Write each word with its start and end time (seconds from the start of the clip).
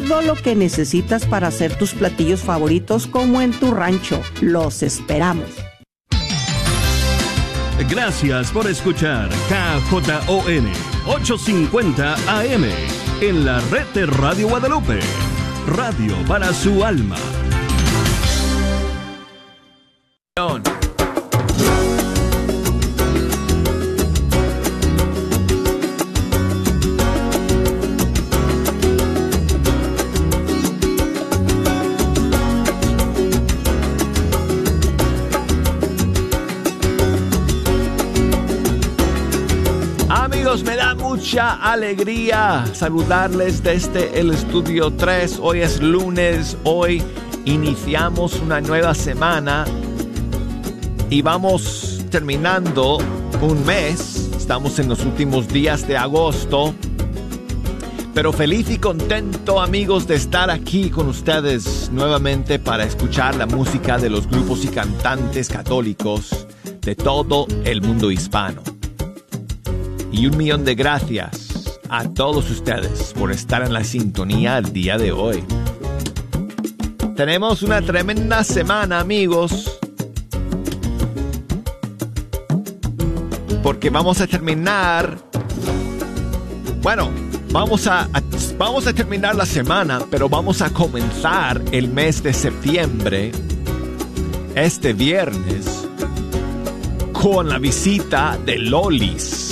todo 0.00 0.22
lo 0.22 0.34
que 0.34 0.54
necesitas 0.54 1.26
para 1.26 1.48
hacer 1.48 1.76
tus 1.76 1.92
platillos 1.92 2.42
favoritos 2.42 3.06
como 3.06 3.40
en 3.40 3.52
tu 3.52 3.72
rancho. 3.72 4.20
Los 4.40 4.82
esperamos. 4.82 5.48
Gracias 7.88 8.50
por 8.50 8.66
escuchar 8.66 9.28
KJON 9.48 10.68
850 11.06 12.14
AM 12.14 12.64
en 13.20 13.44
la 13.44 13.60
red 13.70 13.86
de 13.94 14.06
Radio 14.06 14.48
Guadalupe. 14.48 15.00
Radio 15.66 16.14
para 16.26 16.52
su 16.52 16.84
alma. 16.84 17.16
Mucha 41.28 41.56
alegría 41.56 42.64
saludarles 42.72 43.62
desde 43.62 44.18
el 44.18 44.30
estudio 44.30 44.90
3. 44.90 45.40
Hoy 45.42 45.60
es 45.60 45.82
lunes, 45.82 46.56
hoy 46.64 47.02
iniciamos 47.44 48.40
una 48.40 48.62
nueva 48.62 48.94
semana 48.94 49.66
y 51.10 51.20
vamos 51.20 52.02
terminando 52.10 52.96
un 53.42 53.66
mes. 53.66 54.30
Estamos 54.38 54.78
en 54.78 54.88
los 54.88 55.04
últimos 55.04 55.48
días 55.48 55.86
de 55.86 55.98
agosto. 55.98 56.72
Pero 58.14 58.32
feliz 58.32 58.70
y 58.70 58.78
contento 58.78 59.60
amigos 59.60 60.06
de 60.06 60.14
estar 60.14 60.50
aquí 60.50 60.88
con 60.88 61.08
ustedes 61.08 61.90
nuevamente 61.92 62.58
para 62.58 62.84
escuchar 62.84 63.36
la 63.36 63.44
música 63.44 63.98
de 63.98 64.08
los 64.08 64.26
grupos 64.28 64.64
y 64.64 64.68
cantantes 64.68 65.50
católicos 65.50 66.46
de 66.80 66.96
todo 66.96 67.46
el 67.66 67.82
mundo 67.82 68.10
hispano 68.10 68.77
y 70.12 70.26
un 70.26 70.36
millón 70.36 70.64
de 70.64 70.74
gracias 70.74 71.80
a 71.88 72.08
todos 72.08 72.50
ustedes 72.50 73.14
por 73.18 73.32
estar 73.32 73.62
en 73.62 73.72
la 73.72 73.84
sintonía 73.84 74.58
el 74.58 74.72
día 74.72 74.98
de 74.98 75.12
hoy. 75.12 75.42
Tenemos 77.16 77.62
una 77.62 77.82
tremenda 77.82 78.44
semana 78.44 79.00
amigos. 79.00 79.78
Porque 83.62 83.90
vamos 83.90 84.20
a 84.20 84.26
terminar... 84.26 85.18
Bueno, 86.80 87.10
vamos 87.50 87.86
a, 87.86 88.08
vamos 88.56 88.86
a 88.86 88.92
terminar 88.92 89.34
la 89.34 89.46
semana, 89.46 90.00
pero 90.10 90.28
vamos 90.28 90.62
a 90.62 90.70
comenzar 90.70 91.60
el 91.72 91.88
mes 91.88 92.22
de 92.22 92.32
septiembre, 92.32 93.32
este 94.54 94.92
viernes, 94.92 95.88
con 97.12 97.48
la 97.48 97.58
visita 97.58 98.38
de 98.46 98.58
Lolis 98.58 99.47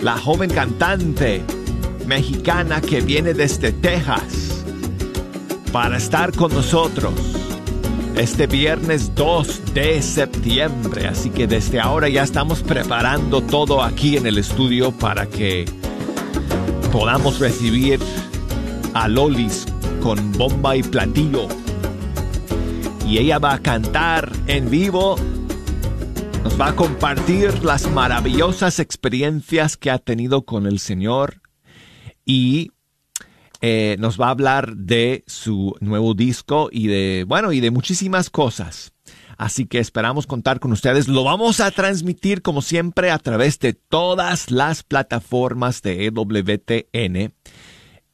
la 0.00 0.16
joven 0.16 0.50
cantante 0.50 1.42
mexicana 2.06 2.80
que 2.80 3.00
viene 3.00 3.34
desde 3.34 3.72
Texas 3.72 4.64
para 5.72 5.96
estar 5.96 6.32
con 6.32 6.52
nosotros 6.52 7.14
este 8.16 8.46
viernes 8.46 9.14
2 9.14 9.74
de 9.74 10.02
septiembre. 10.02 11.06
Así 11.06 11.30
que 11.30 11.46
desde 11.46 11.80
ahora 11.80 12.08
ya 12.08 12.22
estamos 12.22 12.62
preparando 12.62 13.40
todo 13.42 13.82
aquí 13.82 14.16
en 14.16 14.26
el 14.26 14.38
estudio 14.38 14.92
para 14.92 15.26
que 15.26 15.66
podamos 16.92 17.38
recibir 17.38 18.00
a 18.94 19.08
Lolis 19.08 19.66
con 20.02 20.32
bomba 20.32 20.76
y 20.76 20.82
platillo. 20.82 21.48
Y 23.06 23.18
ella 23.18 23.38
va 23.38 23.54
a 23.54 23.58
cantar 23.58 24.30
en 24.46 24.70
vivo 24.70 25.16
nos 26.42 26.60
va 26.60 26.68
a 26.68 26.76
compartir 26.76 27.64
las 27.64 27.90
maravillosas 27.90 28.78
experiencias 28.78 29.76
que 29.76 29.90
ha 29.90 29.98
tenido 29.98 30.42
con 30.42 30.66
el 30.66 30.78
Señor 30.78 31.40
y 32.24 32.70
eh, 33.60 33.96
nos 33.98 34.20
va 34.20 34.28
a 34.28 34.30
hablar 34.30 34.76
de 34.76 35.24
su 35.26 35.74
nuevo 35.80 36.14
disco 36.14 36.68
y 36.70 36.86
de, 36.86 37.24
bueno, 37.26 37.52
y 37.52 37.60
de 37.60 37.70
muchísimas 37.70 38.30
cosas. 38.30 38.92
Así 39.36 39.66
que 39.66 39.78
esperamos 39.78 40.26
contar 40.26 40.60
con 40.60 40.72
ustedes. 40.72 41.08
Lo 41.08 41.24
vamos 41.24 41.60
a 41.60 41.70
transmitir 41.70 42.42
como 42.42 42.62
siempre 42.62 43.10
a 43.10 43.18
través 43.18 43.58
de 43.58 43.72
todas 43.72 44.50
las 44.50 44.82
plataformas 44.82 45.82
de 45.82 46.06
EWTN, 46.06 47.32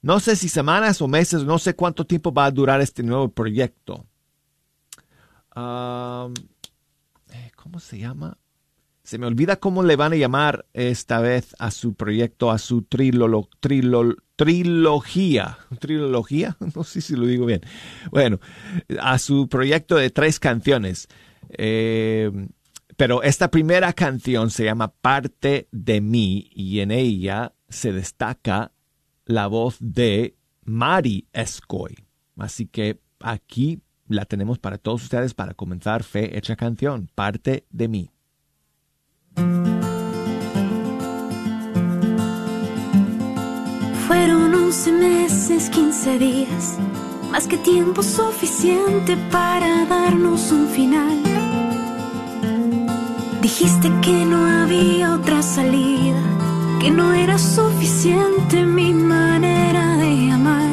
no 0.02 0.20
sé 0.20 0.36
si 0.36 0.48
semanas 0.48 1.00
o 1.00 1.08
meses, 1.08 1.44
no 1.44 1.58
sé 1.58 1.74
cuánto 1.74 2.06
tiempo 2.06 2.32
va 2.32 2.44
a 2.44 2.50
durar 2.50 2.80
este 2.80 3.02
nuevo 3.02 3.30
proyecto. 3.30 4.06
Eh, 5.56 7.50
¿Cómo 7.56 7.80
se 7.80 7.98
llama? 7.98 8.36
Se 9.02 9.18
me 9.18 9.26
olvida 9.26 9.56
cómo 9.56 9.82
le 9.82 9.96
van 9.96 10.12
a 10.12 10.16
llamar 10.16 10.66
esta 10.74 11.20
vez 11.20 11.56
a 11.58 11.70
su 11.70 11.94
proyecto, 11.94 12.50
a 12.50 12.58
su 12.58 12.82
trilolo, 12.82 13.48
trilogía. 14.38 15.58
¿Trilogía? 15.80 16.56
No 16.74 16.84
sé 16.84 17.00
si 17.00 17.16
lo 17.16 17.26
digo 17.26 17.44
bien. 17.44 17.60
Bueno, 18.12 18.38
a 19.00 19.18
su 19.18 19.48
proyecto 19.48 19.96
de 19.96 20.10
tres 20.10 20.38
canciones. 20.38 21.08
Eh, 21.50 22.30
pero 22.96 23.22
esta 23.22 23.50
primera 23.50 23.92
canción 23.92 24.50
se 24.50 24.64
llama 24.64 24.92
Parte 24.92 25.68
de 25.72 26.00
mí 26.00 26.50
y 26.52 26.80
en 26.80 26.92
ella 26.92 27.52
se 27.68 27.92
destaca 27.92 28.72
la 29.24 29.48
voz 29.48 29.76
de 29.80 30.36
Mari 30.64 31.26
Escoy. 31.32 31.96
Así 32.36 32.66
que 32.66 33.00
aquí 33.20 33.80
la 34.06 34.24
tenemos 34.24 34.58
para 34.58 34.78
todos 34.78 35.02
ustedes 35.02 35.34
para 35.34 35.54
comenzar 35.54 36.04
Fe 36.04 36.38
Hecha 36.38 36.54
Canción, 36.54 37.10
Parte 37.14 37.66
de 37.70 37.88
mí. 37.88 38.10
Fueron 44.08 44.54
once 44.54 44.90
meses, 44.90 45.68
quince 45.70 46.18
días 46.18 46.78
más 47.30 47.46
que 47.46 47.58
tiempo 47.58 48.02
suficiente 48.02 49.16
para 49.30 49.84
darnos 49.84 50.50
un 50.50 50.66
final. 50.68 51.22
Dijiste 53.42 53.92
que 54.00 54.24
no 54.24 54.46
había 54.62 55.14
otra 55.14 55.42
salida, 55.42 56.22
que 56.80 56.90
no 56.90 57.12
era 57.12 57.38
suficiente 57.38 58.64
mi 58.64 58.94
manera 58.94 59.96
de 59.98 60.30
amar. 60.30 60.67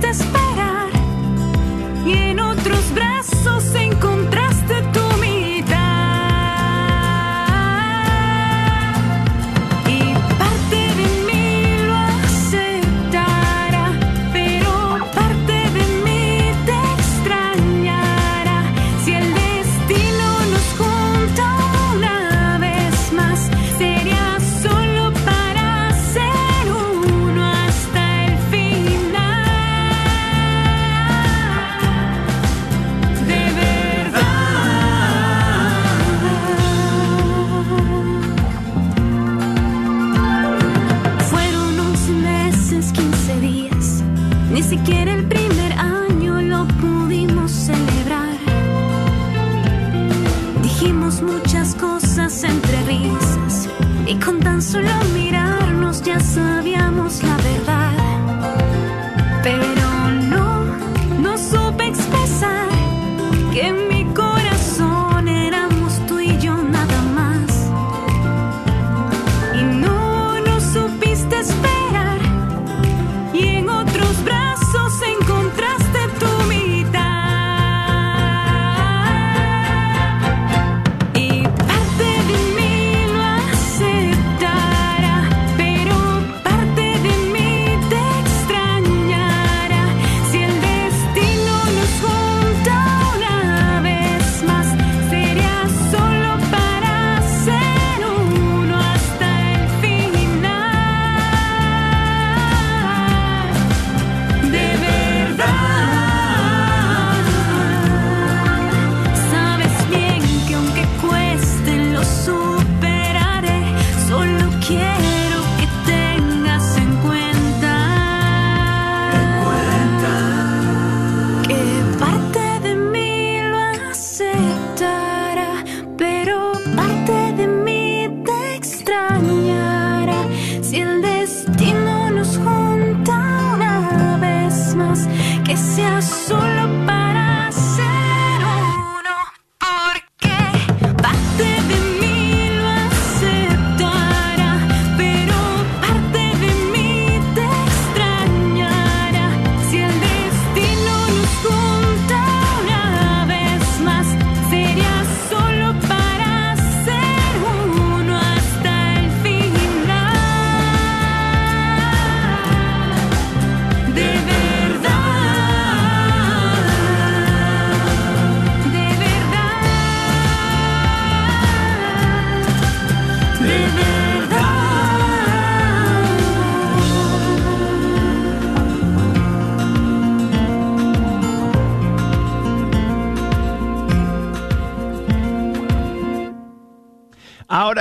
Supiste 0.00 0.10
esperar. 0.10 0.39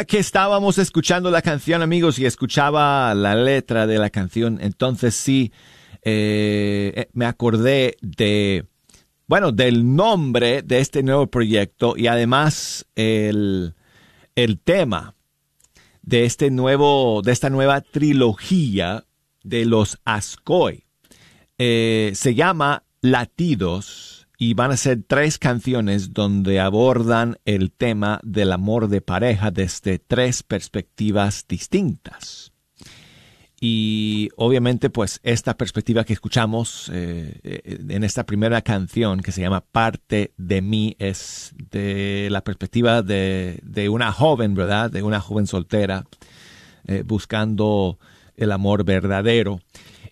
Que 0.10 0.18
estábamos 0.18 0.80
escuchando 0.80 1.30
la 1.30 1.44
canción, 1.44 1.84
amigos, 1.84 2.18
y 2.18 2.26
escuchaba 2.26 3.14
la 3.14 3.36
letra 3.36 3.86
de 3.86 4.00
la 4.00 4.10
canción, 4.10 4.58
entonces 4.60 5.14
sí 5.14 5.54
eh, 6.02 6.92
eh, 6.96 7.10
me 7.14 7.26
acordé 7.26 7.96
de, 8.02 8.66
bueno, 9.28 9.52
del 9.52 9.96
nombre 9.96 10.64
de 10.64 10.80
este 10.80 11.04
nuevo 11.04 11.28
proyecto 11.28 11.94
y 11.96 12.08
además 12.08 12.88
el, 12.96 13.76
el 14.34 14.60
tema 14.60 15.14
de 16.02 16.26
este 16.26 16.50
nuevo, 16.50 17.22
de 17.22 17.32
esta 17.32 17.52
nueva 17.52 17.82
trilogía 17.82 19.06
de 19.44 19.66
los 19.66 20.00
Ascoy. 20.06 20.86
Eh, 21.60 22.14
se 22.16 22.34
llama 22.34 22.84
Latidos 23.02 24.19
y 24.42 24.54
van 24.54 24.72
a 24.72 24.78
ser 24.78 25.04
tres 25.06 25.38
canciones 25.38 26.14
donde 26.14 26.62
abordan 26.62 27.38
el 27.44 27.74
tema 27.74 28.22
del 28.24 28.54
amor 28.54 28.88
de 28.88 29.02
pareja 29.02 29.52
desde 29.52 30.00
tres 30.00 30.44
perspectivas 30.44 31.46
distintas. 31.46 32.54
Y 33.60 34.30
obviamente 34.38 34.90
pues 34.90 35.20
esta 35.24 35.58
perspectiva 35.58 36.06
que 36.06 36.14
escuchamos 36.14 36.90
eh, 36.94 37.38
eh, 37.44 37.80
en 37.90 38.06
esta 38.06 38.26
primera 38.26 38.62
canción 38.62 39.20
que 39.20 39.34
se 39.34 39.42
llama 39.42 39.60
Parte 39.60 40.32
de 40.38 40.62
mí 40.62 40.96
es 41.00 41.54
de 41.70 42.30
la 42.32 42.42
perspectiva 42.42 43.02
de, 43.02 43.90
una 43.92 44.14
joven, 44.14 44.56
¿verdad? 44.56 44.90
De 44.90 45.04
una 45.04 45.20
joven 45.20 45.48
soltera 45.48 46.06
eh, 46.88 47.04
buscando 47.06 48.00
el 48.38 48.54
amor 48.54 48.86
verdadero. 48.86 49.60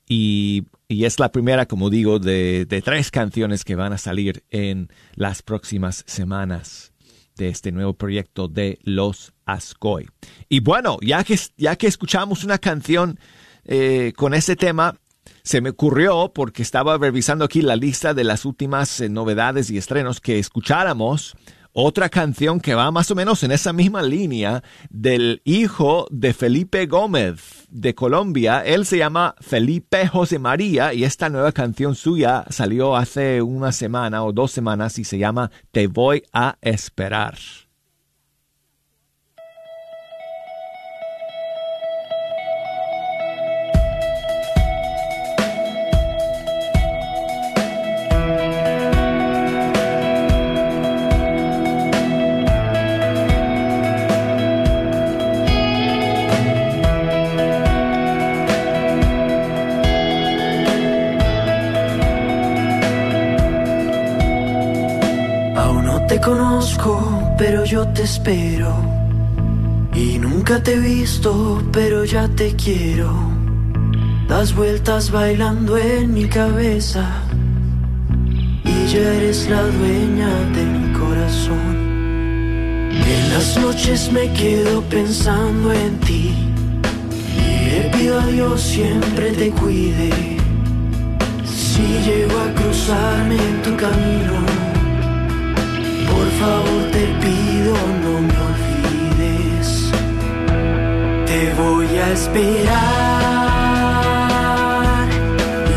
Y, 0.07 0.65
es 0.89 1.19
la 1.19 1.31
primera, 1.31 1.65
como 1.65 1.89
digo, 1.89 2.19
de, 2.19 2.65
tres 2.83 3.11
canciones 3.11 3.65
que 3.65 3.75
van 3.75 3.93
a 3.93 3.97
salir 3.97 4.43
en 4.49 4.89
las 5.15 5.41
próximas 5.41 6.03
semanas 6.07 6.93
de 7.35 7.49
este 7.49 7.71
nuevo 7.71 7.93
proyecto 7.93 8.47
de 8.47 8.79
Los 8.83 9.33
Ascoy. 9.45 10.07
Y 10.49 10.61
bueno, 10.61 10.97
ya 11.01 11.23
que, 11.23 11.37
ya 11.57 11.75
que 11.75 11.87
escuchamos 11.87 12.43
una 12.43 12.57
canción 12.57 13.19
eh, 13.65 14.13
con 14.15 14.33
ese 14.33 14.55
tema, 14.55 14.95
se 15.43 15.61
me 15.61 15.71
ocurrió, 15.71 16.31
porque 16.33 16.61
estaba 16.61 16.97
revisando 16.97 17.45
aquí 17.45 17.61
la 17.61 17.75
lista 17.75 18.13
de 18.13 18.23
las 18.23 18.45
últimas 18.45 19.01
eh, 19.01 19.09
novedades 19.09 19.69
y 19.69 19.77
estrenos, 19.77 20.21
que 20.21 20.39
escucháramos 20.39 21.35
otra 21.79 22.09
canción 22.09 22.59
que 22.59 22.73
va 22.73 22.89
más 22.89 23.11
o 23.11 23.15
menos 23.15 23.43
en 23.43 23.51
esa 23.51 23.71
misma 23.71 24.01
línea 24.01 24.63
del 24.89 25.43
hijo 25.45 26.07
de 26.09 26.33
Felipe 26.33 26.87
Gómez 26.87 27.67
de 27.69 27.93
Colombia. 27.93 28.63
Él 28.65 28.83
se 28.83 28.97
llama 28.97 29.35
Felipe 29.41 30.07
José 30.07 30.39
María 30.39 30.95
y 30.95 31.03
esta 31.03 31.29
nueva 31.29 31.51
canción 31.51 31.93
suya 31.93 32.45
salió 32.49 32.95
hace 32.95 33.43
una 33.43 33.71
semana 33.71 34.23
o 34.23 34.33
dos 34.33 34.51
semanas 34.51 34.97
y 34.97 35.03
se 35.03 35.19
llama 35.19 35.51
Te 35.71 35.85
voy 35.85 36.23
a 36.33 36.57
esperar. 36.61 37.37
Yo 67.67 67.85
te 67.89 68.03
espero. 68.03 68.73
Y 69.93 70.17
nunca 70.19 70.63
te 70.63 70.75
he 70.75 70.79
visto, 70.79 71.61
pero 71.71 72.05
ya 72.05 72.27
te 72.29 72.55
quiero. 72.55 73.11
Das 74.27 74.55
vueltas 74.55 75.11
bailando 75.11 75.77
en 75.77 76.13
mi 76.13 76.27
cabeza. 76.27 77.05
Y 78.63 78.87
ya 78.91 79.13
eres 79.15 79.49
la 79.49 79.63
dueña 79.63 80.29
de 80.55 80.65
mi 80.65 80.93
corazón. 80.93 81.75
En 82.91 83.33
las 83.33 83.57
noches 83.57 84.11
me 84.13 84.31
quedo 84.31 84.81
pensando 84.83 85.73
en 85.73 85.99
ti. 85.99 86.33
Y 87.37 87.69
le 87.69 87.89
pido 87.97 88.19
a 88.19 88.27
Dios 88.27 88.61
siempre 88.61 89.31
te 89.31 89.49
cuide. 89.51 90.09
Si 91.45 91.83
llego 92.05 92.39
a 92.39 92.53
cruzarme 92.53 93.35
en 93.35 93.61
tu 93.61 93.75
camino 93.75 94.56
por 96.17 96.29
favor 96.41 96.81
te 96.91 97.03
pido 97.23 97.73
no 98.03 98.13
me 98.27 98.37
olvides. 98.49 99.69
Te 101.29 101.41
voy 101.61 101.89
a 101.97 102.07
esperar 102.11 102.67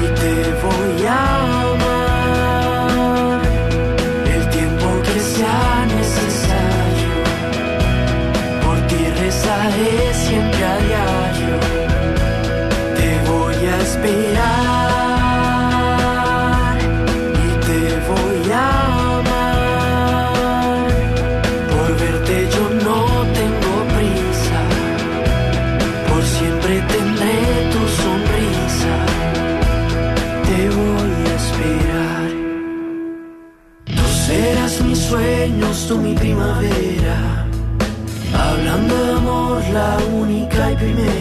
y 0.02 0.06
te 0.20 0.36
voy 0.64 0.96
a 1.06 1.20
amar 1.72 3.40
el 4.36 4.42
tiempo 4.56 4.86
que 5.06 5.18
sea 5.34 5.86
necesario. 5.98 7.14
Por 8.64 8.78
ti 8.88 9.00
rezaré 9.22 9.94
siempre 10.24 10.62
a 10.64 10.68
primavera, 36.40 37.46
hablando 38.34 39.04
de 39.04 39.12
amor 39.12 39.62
la 39.72 39.98
única 40.14 40.72
y 40.72 40.76
primera. 40.76 41.19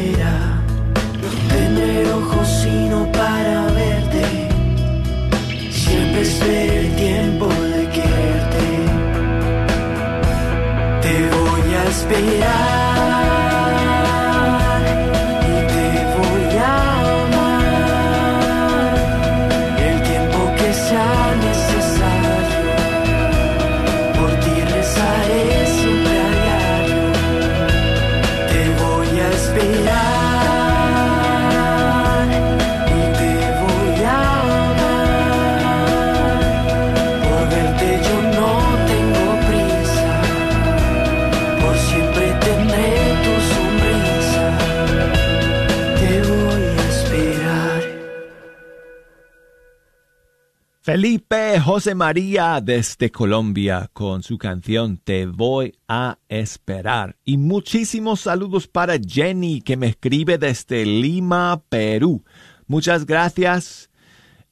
Felipe 50.91 51.59
José 51.59 51.93
María 51.93 52.59
desde 52.63 53.11
Colombia 53.11 53.91
con 53.93 54.23
su 54.23 54.39
canción 54.39 54.97
Te 54.97 55.27
voy 55.27 55.77
a 55.87 56.17
esperar. 56.27 57.15
Y 57.23 57.37
muchísimos 57.37 58.21
saludos 58.21 58.67
para 58.67 58.97
Jenny 58.97 59.61
que 59.61 59.77
me 59.77 59.89
escribe 59.89 60.39
desde 60.39 60.87
Lima, 60.87 61.61
Perú. 61.69 62.23
Muchas 62.65 63.05
gracias, 63.05 63.91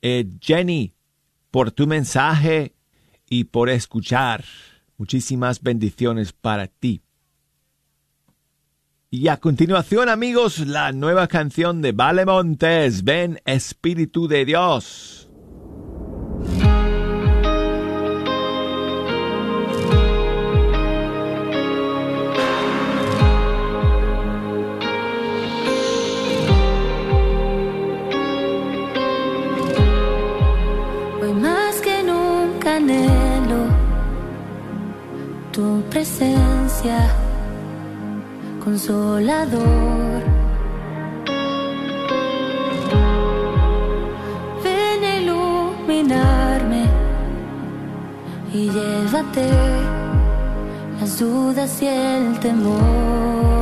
eh, 0.03 0.27
Jenny, 0.39 0.93
por 1.49 1.71
tu 1.71 1.87
mensaje 1.87 2.75
y 3.27 3.45
por 3.45 3.71
escuchar. 3.71 4.45
Muchísimas 4.95 5.63
bendiciones 5.63 6.33
para 6.33 6.67
ti. 6.67 7.01
Y 9.09 9.27
a 9.29 9.37
continuación, 9.37 10.07
amigos, 10.07 10.59
la 10.59 10.91
nueva 10.91 11.27
canción 11.27 11.81
de 11.81 11.93
Vale 11.93 12.27
Montes, 12.27 13.03
Ven 13.03 13.41
Espíritu 13.43 14.27
de 14.27 14.45
Dios. 14.45 15.26
Presencia, 35.97 37.09
consolador 38.63 40.21
y 48.53 48.69
llévate 48.69 49.49
las 50.99 51.17
dudas 51.17 51.81
y 51.81 51.87
el 51.87 52.39
temor. 52.41 53.56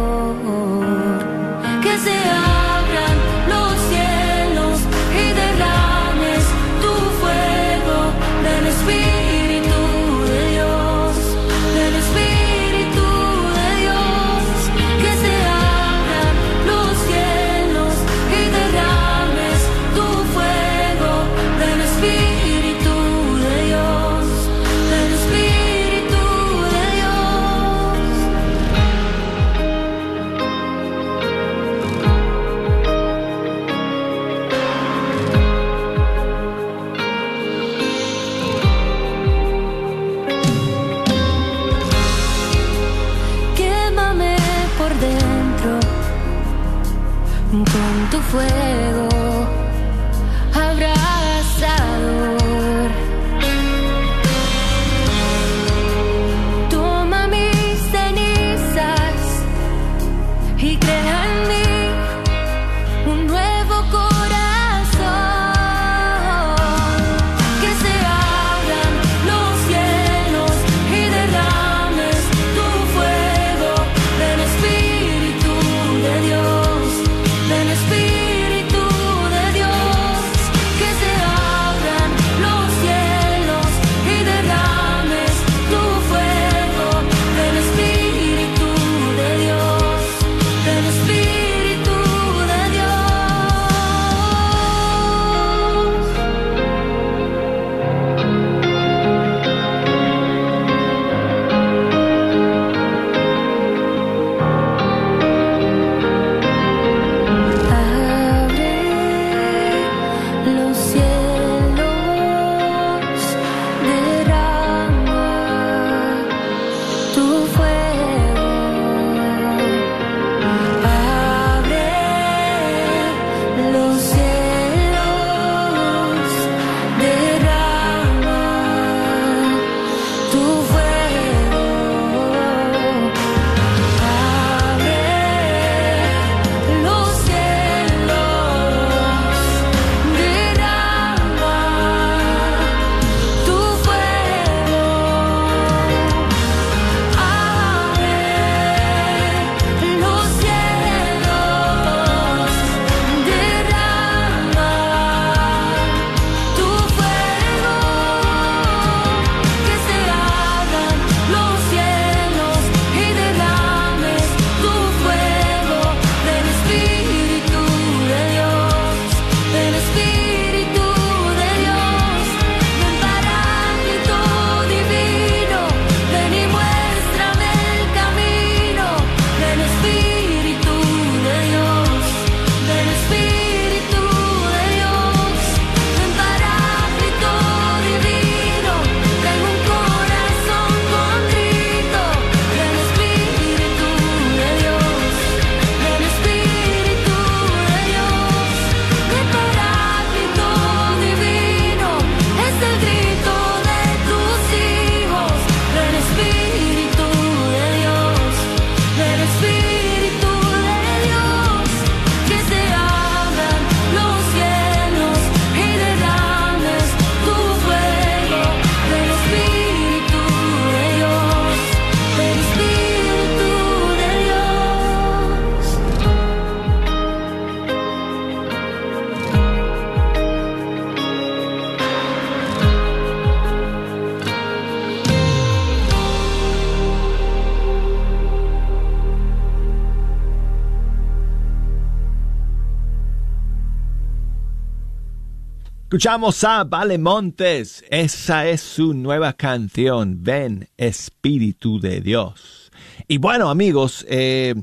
Escuchamos 245.95 246.43
a 246.43 246.65
Vale 246.65 246.97
Montes. 246.97 247.85
Esa 247.89 248.49
es 248.49 248.59
su 248.59 248.93
nueva 248.93 249.31
canción, 249.31 250.17
Ven 250.21 250.67
Espíritu 250.75 251.79
de 251.79 252.01
Dios. 252.01 252.69
Y 253.07 253.17
bueno, 253.17 253.49
amigos, 253.49 254.05
eh, 254.09 254.55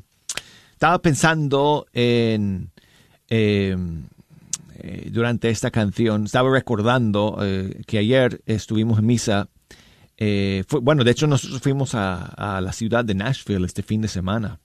estaba 0.72 1.00
pensando 1.00 1.86
en... 1.94 2.70
Eh, 3.30 3.74
eh, 4.74 5.08
durante 5.10 5.48
esta 5.48 5.70
canción, 5.70 6.26
estaba 6.26 6.50
recordando 6.50 7.38
que 7.86 7.96
ayer 7.96 8.42
estuvimos 8.44 8.98
en 8.98 9.06
misa. 9.06 9.48
bueno, 10.82 11.02
de 11.02 11.12
hecho 11.12 11.26
nosotros 11.26 11.62
fuimos 11.62 11.94
a 11.94 12.60
la 12.62 12.72
ciudad 12.74 13.06
de 13.06 13.14
Nashville 13.14 13.64
este 13.64 13.82
fin 13.82 14.02
de 14.02 14.08
semana 14.08 14.60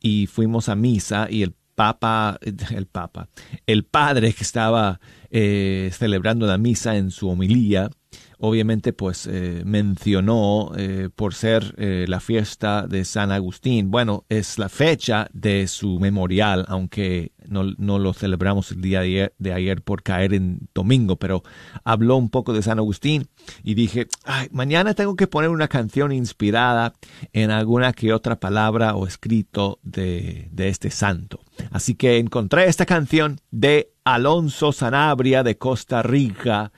y 0.00 0.26
fuimos 0.26 0.68
a 0.68 0.74
misa 0.74 1.28
y 1.30 1.44
el 1.44 1.54
Papa, 1.74 2.38
el 2.70 2.86
Papa, 2.86 3.28
el 3.66 3.84
padre 3.84 4.32
que 4.32 4.42
estaba 4.42 5.00
eh, 5.30 5.90
celebrando 5.92 6.46
la 6.46 6.58
misa 6.58 6.96
en 6.96 7.10
su 7.10 7.28
homilía, 7.28 7.90
obviamente 8.38 8.92
pues 8.92 9.26
eh, 9.26 9.62
mencionó 9.64 10.70
eh, 10.76 11.08
por 11.14 11.34
ser 11.34 11.74
la 11.76 12.20
fiesta 12.20 12.86
de 12.86 13.04
San 13.04 13.32
Agustín. 13.32 13.90
Bueno, 13.90 14.24
es 14.28 14.58
la 14.58 14.68
fecha 14.68 15.26
de 15.32 15.66
su 15.66 15.98
memorial, 15.98 16.64
aunque 16.68 17.32
no, 17.48 17.64
lo 17.98 18.12
celebramos 18.12 18.70
el 18.70 18.80
día 18.80 19.00
de 19.00 19.52
ayer, 19.52 19.82
por 19.82 20.04
caer 20.04 20.34
en 20.34 20.68
domingo, 20.72 21.16
pero 21.16 21.42
habló 21.82 22.16
un 22.16 22.30
poco 22.30 22.52
de 22.52 22.62
San 22.62 22.78
Agustín 22.78 23.26
y 23.64 23.74
dije, 23.74 24.06
Ay, 24.24 24.48
mañana 24.52 24.94
tengo 24.94 25.16
que 25.16 25.26
poner 25.26 25.50
una 25.50 25.66
canción 25.66 26.12
inspirada 26.12 26.94
en 27.32 27.50
alguna 27.50 27.92
que 27.92 28.12
otra 28.12 28.38
palabra 28.38 28.94
o 28.94 29.06
escrito 29.06 29.80
de, 29.82 30.48
de 30.52 30.68
este 30.68 30.90
santo. 30.90 31.40
Así 31.74 31.96
que 31.96 32.18
encontré 32.18 32.66
esta 32.66 32.86
canción 32.86 33.40
de 33.50 33.90
Alonso 34.04 34.70
Sanabria 34.70 35.42
de 35.42 35.58
Costa 35.58 36.04
Rica, 36.04 36.70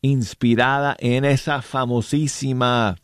inspirada 0.00 0.94
en 1.00 1.24
esa 1.24 1.60
famosísima 1.60 2.94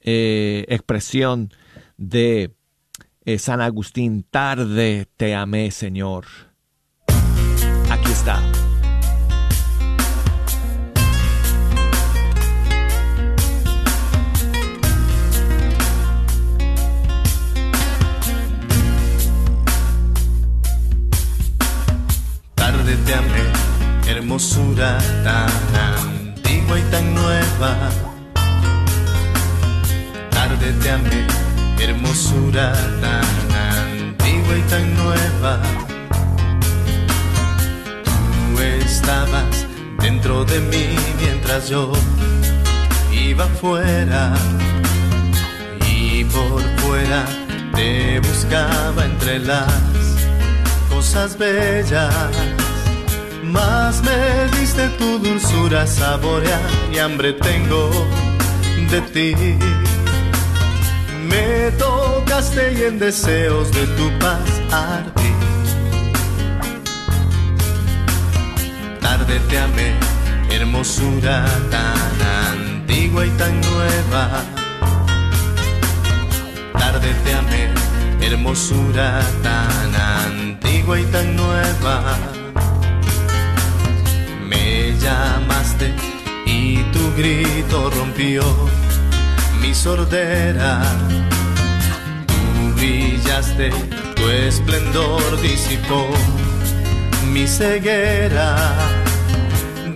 eh, 0.00 0.64
expresión 0.68 1.52
de 1.96 2.54
eh, 3.24 3.38
San 3.40 3.60
Agustín, 3.60 4.24
tarde 4.30 5.08
te 5.16 5.34
amé 5.34 5.72
Señor. 5.72 6.26
Aquí 7.90 8.12
está. 8.12 8.40
Hermosura 24.28 24.98
tan 25.24 25.48
antigua 25.74 26.78
y 26.78 26.82
tan 26.90 27.14
nueva. 27.14 27.90
Tarde 30.30 30.72
te 30.82 30.90
amé 30.90 31.26
hermosura 31.80 32.74
tan 33.00 33.48
antigua 33.88 34.54
y 34.54 34.62
tan 34.68 34.94
nueva. 34.96 35.62
Tú 38.04 38.60
estabas 38.60 39.66
dentro 39.98 40.44
de 40.44 40.60
mí 40.60 40.94
mientras 41.18 41.70
yo 41.70 41.90
iba 43.10 43.46
fuera 43.46 44.34
y 45.90 46.24
por 46.24 46.62
fuera 46.80 47.24
te 47.74 48.20
buscaba 48.20 49.06
entre 49.06 49.38
las 49.38 49.72
cosas 50.90 51.38
bellas. 51.38 52.67
Más 53.50 54.02
me 54.02 54.58
diste 54.58 54.88
tu 54.98 55.18
dulzura 55.18 55.86
saborear 55.86 56.60
y 56.92 56.98
hambre 56.98 57.32
tengo 57.32 57.90
de 58.90 59.00
ti 59.12 59.34
me 61.28 61.70
tocaste 61.72 62.72
y 62.72 62.82
en 62.84 62.98
deseos 62.98 63.70
de 63.72 63.86
tu 63.98 64.18
paz 64.18 64.48
ardí. 64.72 65.32
Tarde 69.00 69.40
te 69.48 69.58
amé, 69.58 69.94
hermosura 70.50 71.44
tan 71.70 72.18
antigua 72.56 73.26
y 73.26 73.30
tan 73.30 73.60
nueva. 73.60 74.42
Tarde 76.78 77.14
te 77.24 77.34
amé, 77.34 77.68
hermosura 78.20 79.20
tan 79.42 79.94
antigua 79.94 81.00
y 81.00 81.04
tan 81.04 81.36
nueva. 81.36 82.37
Llamaste 85.08 85.90
y 86.44 86.82
tu 86.92 87.14
grito 87.16 87.88
rompió 87.88 88.42
mi 89.58 89.72
sordera. 89.74 90.82
Tú 92.26 92.74
brillaste, 92.76 93.70
tu 94.16 94.28
esplendor 94.28 95.40
disipó 95.40 96.06
mi 97.32 97.46
ceguera. 97.46 98.74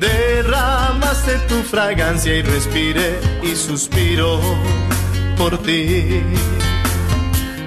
Derramaste 0.01 1.37
tu 1.46 1.62
fragancia 1.62 2.35
y 2.35 2.40
respiré 2.40 3.20
y 3.42 3.55
suspiro 3.55 4.40
por 5.37 5.59
ti. 5.59 6.22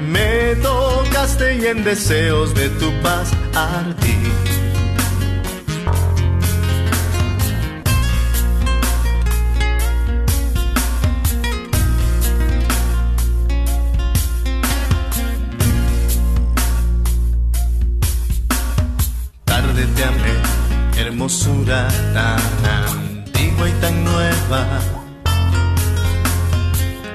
Me 0.10 0.56
tocaste 0.64 1.58
y 1.58 1.68
en 1.68 1.84
deseos 1.84 2.56
de 2.56 2.70
tu 2.70 2.92
paz 3.04 3.32
ardí. 3.54 4.55
Hermosura 21.66 21.88
tan 22.14 22.66
antigua 22.86 23.70
y 23.70 23.72
tan 23.82 24.04
nueva. 24.04 24.66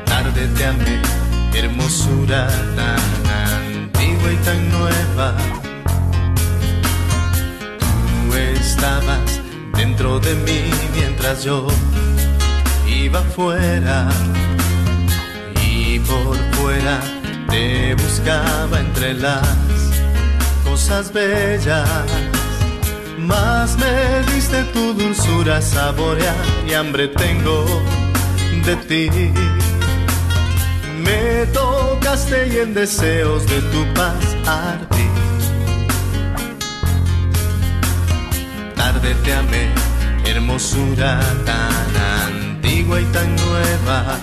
Tarde 0.04 0.48
te 0.56 0.66
amé, 0.66 1.02
hermosura 1.54 2.48
tan 2.76 3.92
antigua 3.92 4.32
y 4.32 4.36
tan 4.44 4.70
nueva. 4.70 5.34
Tú 7.78 8.36
estabas 8.36 9.40
dentro 9.76 10.18
de 10.18 10.34
mí 10.34 10.70
mientras 10.94 11.44
yo 11.44 11.66
iba 12.86 13.22
fuera 13.22 14.08
y 15.64 15.98
por 16.00 16.36
fuera 16.54 17.00
te 17.48 17.94
buscaba 17.94 18.80
entre 18.80 19.14
las 19.14 19.46
cosas 20.64 21.12
bellas 21.12 22.39
más 23.26 23.76
me 23.78 24.32
diste 24.32 24.62
tu 24.72 24.94
dulzura 24.94 25.60
saborear 25.60 26.34
y 26.68 26.74
hambre 26.74 27.08
tengo 27.08 27.64
de 28.64 28.76
ti. 28.88 29.10
Me 31.04 31.46
tocaste 31.52 32.48
y 32.48 32.56
en 32.58 32.74
deseos 32.74 33.46
de 33.46 33.60
tu 33.72 33.94
paz 33.94 34.24
ardí. 34.46 35.08
Tarde 38.76 39.14
te 39.24 39.34
amé, 39.34 39.70
hermosura 40.24 41.20
tan 41.44 41.96
antigua 42.28 43.00
y 43.00 43.04
tan 43.06 43.36
nueva. 43.36 44.18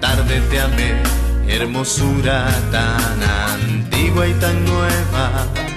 Tarde 0.00 0.40
te 0.50 0.60
amé, 0.60 1.02
hermosura 1.48 2.46
tan 2.70 3.22
antigua 3.22 4.26
y 4.28 4.34
tan 4.34 4.64
nueva 4.64 5.73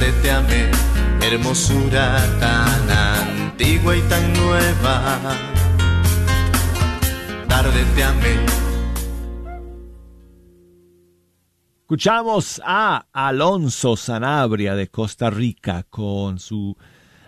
tarde 0.00 0.22
te 0.22 0.30
amé, 0.30 0.70
hermosura 1.20 2.16
tan 2.40 2.90
antigua 2.90 3.96
y 3.96 4.00
tan 4.02 4.32
nueva. 4.32 5.20
Tarde 7.46 7.84
te 7.94 8.02
amé. 8.02 8.46
Escuchamos 11.80 12.62
a 12.64 13.08
Alonso 13.12 13.94
Sanabria 13.96 14.74
de 14.74 14.88
Costa 14.88 15.28
Rica 15.28 15.84
con 15.90 16.38
su 16.38 16.76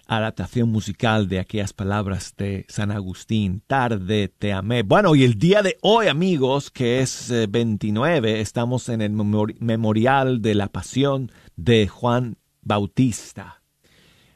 adaptación 0.07 0.71
musical 0.71 1.29
de 1.29 1.41
aquellas 1.41 1.75
palabras 1.75 2.35
de 2.39 2.65
San 2.69 2.91
Agustín, 2.91 3.63
tarde 3.67 4.29
te 4.29 4.53
amé. 4.53 4.83
Bueno, 4.83 5.15
y 5.15 5.25
el 5.25 5.39
día 5.39 5.63
de 5.63 5.77
hoy, 5.83 6.09
amigos, 6.09 6.71
que 6.71 7.01
es 7.01 7.33
29, 7.51 8.31
eh, 8.31 8.41
estamos 8.41 8.89
en 8.89 9.03
el 9.03 9.11
memorial 9.11 10.41
de 10.41 10.55
la 10.55 10.69
pasión 10.69 11.31
de 11.57 11.89
Juan 11.89 12.37
Bautista. 12.63 13.63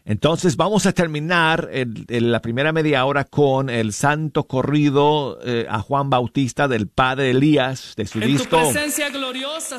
Entonces 0.05 0.57
vamos 0.57 0.87
a 0.87 0.93
terminar 0.93 1.69
la 2.09 2.41
primera 2.41 2.73
media 2.73 3.05
hora 3.05 3.25
con 3.25 3.69
el 3.69 3.93
santo 3.93 4.45
corrido 4.45 5.41
eh, 5.43 5.67
a 5.69 5.81
Juan 5.81 6.11
Bautista 6.11 6.69
del 6.69 6.87
padre 6.87 7.31
Elías 7.31 7.95
de 7.97 8.07
su 8.07 8.21
disco 8.21 8.73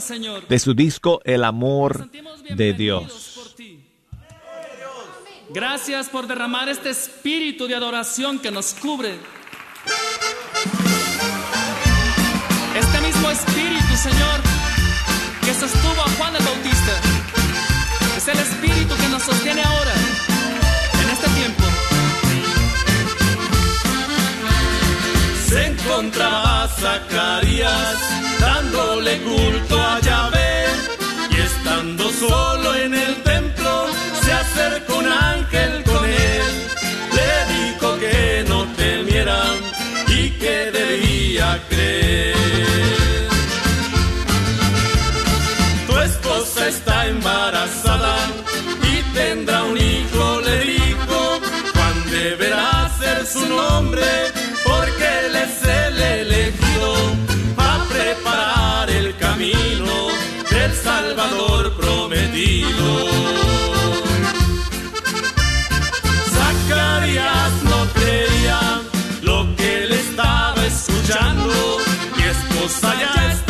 Señor. 0.02 0.46
de 0.48 0.60
su 0.60 0.74
disco 0.74 1.22
El 1.24 1.46
amor 1.46 2.10
de 2.50 2.74
Dios. 2.74 3.56
Gracias 5.50 6.10
por 6.10 6.28
derramar 6.28 6.68
este 6.68 6.90
espíritu 6.90 7.68
de 7.68 7.76
adoración 7.76 8.40
que 8.40 8.52
nos 8.52 8.74
cubre. 8.74 9.18
Este 12.76 13.02
mismo 13.02 13.32
espíritu, 13.32 13.96
Señor, 13.96 14.42
que 15.46 15.54
sostuvo 15.54 16.02
a 16.02 16.10
Juan 16.18 16.36
el 16.36 16.44
Bautista 16.44 16.67
el 18.28 18.40
espíritu 18.40 18.96
que 18.96 19.08
nos 19.10 19.24
sostiene 19.24 19.62
ahora, 19.62 19.94
en 21.02 21.10
este 21.10 21.28
tiempo. 21.30 21.64
Se 25.48 25.66
encontraba 25.68 26.68
Zacarías 26.68 27.98
dándole 28.40 29.18
culto 29.22 29.77
saia 72.70 73.47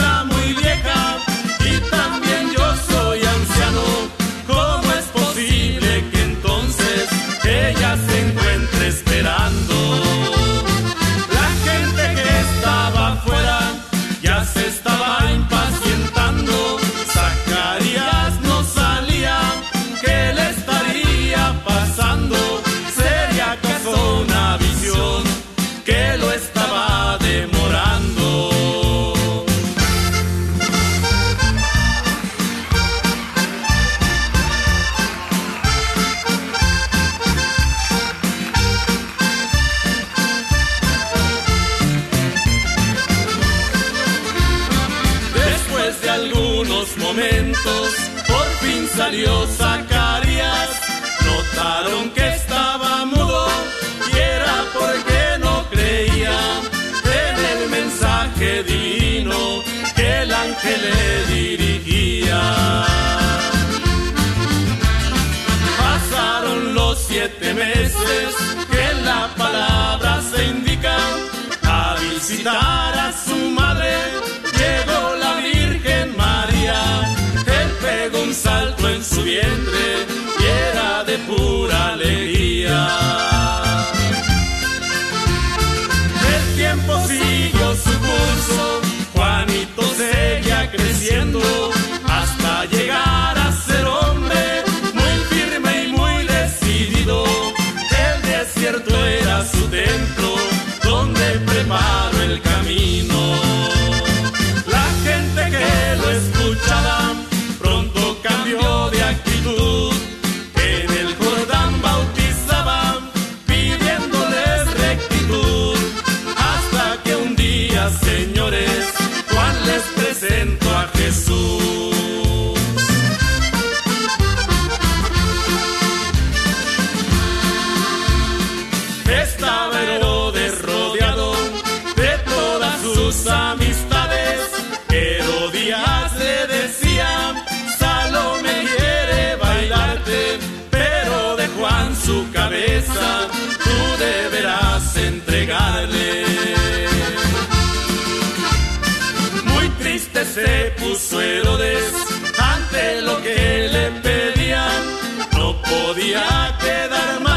día 156.07 156.55
te 156.59 156.87
dará 156.87 157.19
más. 157.19 157.36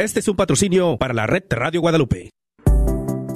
Este 0.00 0.20
es 0.20 0.28
un 0.28 0.36
patrocinio 0.36 0.96
para 0.96 1.12
la 1.12 1.26
red 1.26 1.42
Radio 1.50 1.82
Guadalupe. 1.82 2.30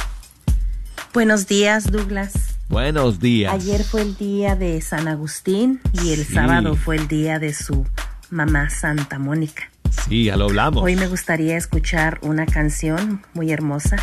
Buenos 1.14 1.48
días, 1.48 1.92
Douglas. 1.92 2.56
Buenos 2.70 3.20
días. 3.20 3.54
Ayer 3.54 3.84
fue 3.84 4.02
el 4.02 4.18
día 4.18 4.56
de 4.56 4.82
San 4.82 5.08
Agustín 5.08 5.80
y 5.94 6.14
el 6.14 6.26
Sí. 6.26 6.34
sábado 6.34 6.76
fue 6.76 6.96
el 6.96 7.08
día 7.08 7.38
de 7.38 7.54
su 7.54 7.86
mamá 8.32 8.70
Santa 8.72 9.20
Mónica. 9.20 9.70
Sí, 10.08 10.26
ya 10.26 10.38
lo 10.38 10.46
hablamos. 10.46 10.84
Hoy 10.84 10.96
me 10.96 11.08
gustaría 11.08 11.56
escuchar 11.56 12.18
una 12.24 12.48
canción 12.48 13.24
muy 13.34 13.52
hermosa, 13.52 13.96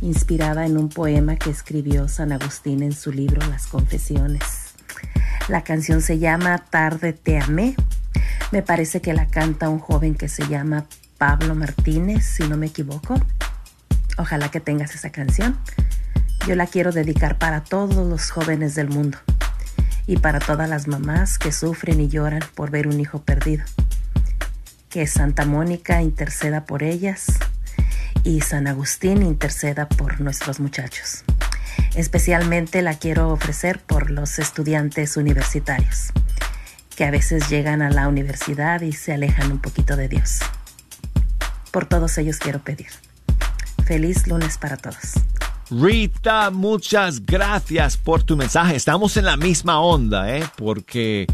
inspirada 0.00 0.64
en 0.64 0.78
un 0.78 0.88
poema 0.88 1.36
que 1.36 1.50
escribió 1.50 2.08
San 2.08 2.32
Agustín 2.32 2.82
en 2.82 2.92
su 2.94 3.12
libro 3.12 3.46
Las 3.48 3.66
Confesiones. 3.66 4.61
La 5.48 5.64
canción 5.64 6.02
se 6.02 6.18
llama 6.18 6.58
Tarde 6.58 7.12
te 7.12 7.38
amé. 7.38 7.74
Me 8.52 8.62
parece 8.62 9.00
que 9.00 9.12
la 9.12 9.26
canta 9.26 9.68
un 9.68 9.80
joven 9.80 10.14
que 10.14 10.28
se 10.28 10.46
llama 10.46 10.86
Pablo 11.18 11.54
Martínez, 11.54 12.24
si 12.24 12.44
no 12.44 12.56
me 12.56 12.66
equivoco. 12.66 13.14
Ojalá 14.18 14.50
que 14.50 14.60
tengas 14.60 14.94
esa 14.94 15.10
canción. 15.10 15.58
Yo 16.46 16.54
la 16.54 16.66
quiero 16.66 16.92
dedicar 16.92 17.38
para 17.38 17.64
todos 17.64 18.06
los 18.06 18.30
jóvenes 18.30 18.74
del 18.74 18.88
mundo 18.88 19.18
y 20.06 20.18
para 20.18 20.38
todas 20.38 20.68
las 20.68 20.86
mamás 20.86 21.38
que 21.38 21.52
sufren 21.52 22.00
y 22.00 22.08
lloran 22.08 22.42
por 22.54 22.70
ver 22.70 22.86
un 22.86 23.00
hijo 23.00 23.22
perdido. 23.22 23.64
Que 24.90 25.06
Santa 25.06 25.44
Mónica 25.44 26.02
interceda 26.02 26.66
por 26.66 26.82
ellas 26.82 27.26
y 28.22 28.40
San 28.42 28.68
Agustín 28.68 29.22
interceda 29.22 29.88
por 29.88 30.20
nuestros 30.20 30.60
muchachos. 30.60 31.24
Especialmente 31.94 32.82
la 32.82 32.94
quiero 32.94 33.30
ofrecer 33.30 33.80
por 33.80 34.10
los 34.10 34.38
estudiantes 34.38 35.16
universitarios, 35.16 36.12
que 36.96 37.04
a 37.04 37.10
veces 37.10 37.48
llegan 37.48 37.82
a 37.82 37.90
la 37.90 38.08
universidad 38.08 38.80
y 38.80 38.92
se 38.92 39.12
alejan 39.12 39.52
un 39.52 39.58
poquito 39.58 39.96
de 39.96 40.08
Dios. 40.08 40.38
Por 41.70 41.86
todos 41.86 42.16
ellos 42.18 42.38
quiero 42.38 42.60
pedir. 42.60 42.88
Feliz 43.84 44.26
lunes 44.26 44.58
para 44.58 44.76
todos. 44.76 45.14
Rita, 45.70 46.50
muchas 46.50 47.24
gracias 47.24 47.96
por 47.96 48.22
tu 48.22 48.36
mensaje. 48.36 48.76
Estamos 48.76 49.16
en 49.16 49.24
la 49.24 49.36
misma 49.36 49.80
onda, 49.80 50.36
¿eh? 50.36 50.44
Porque 50.56 51.26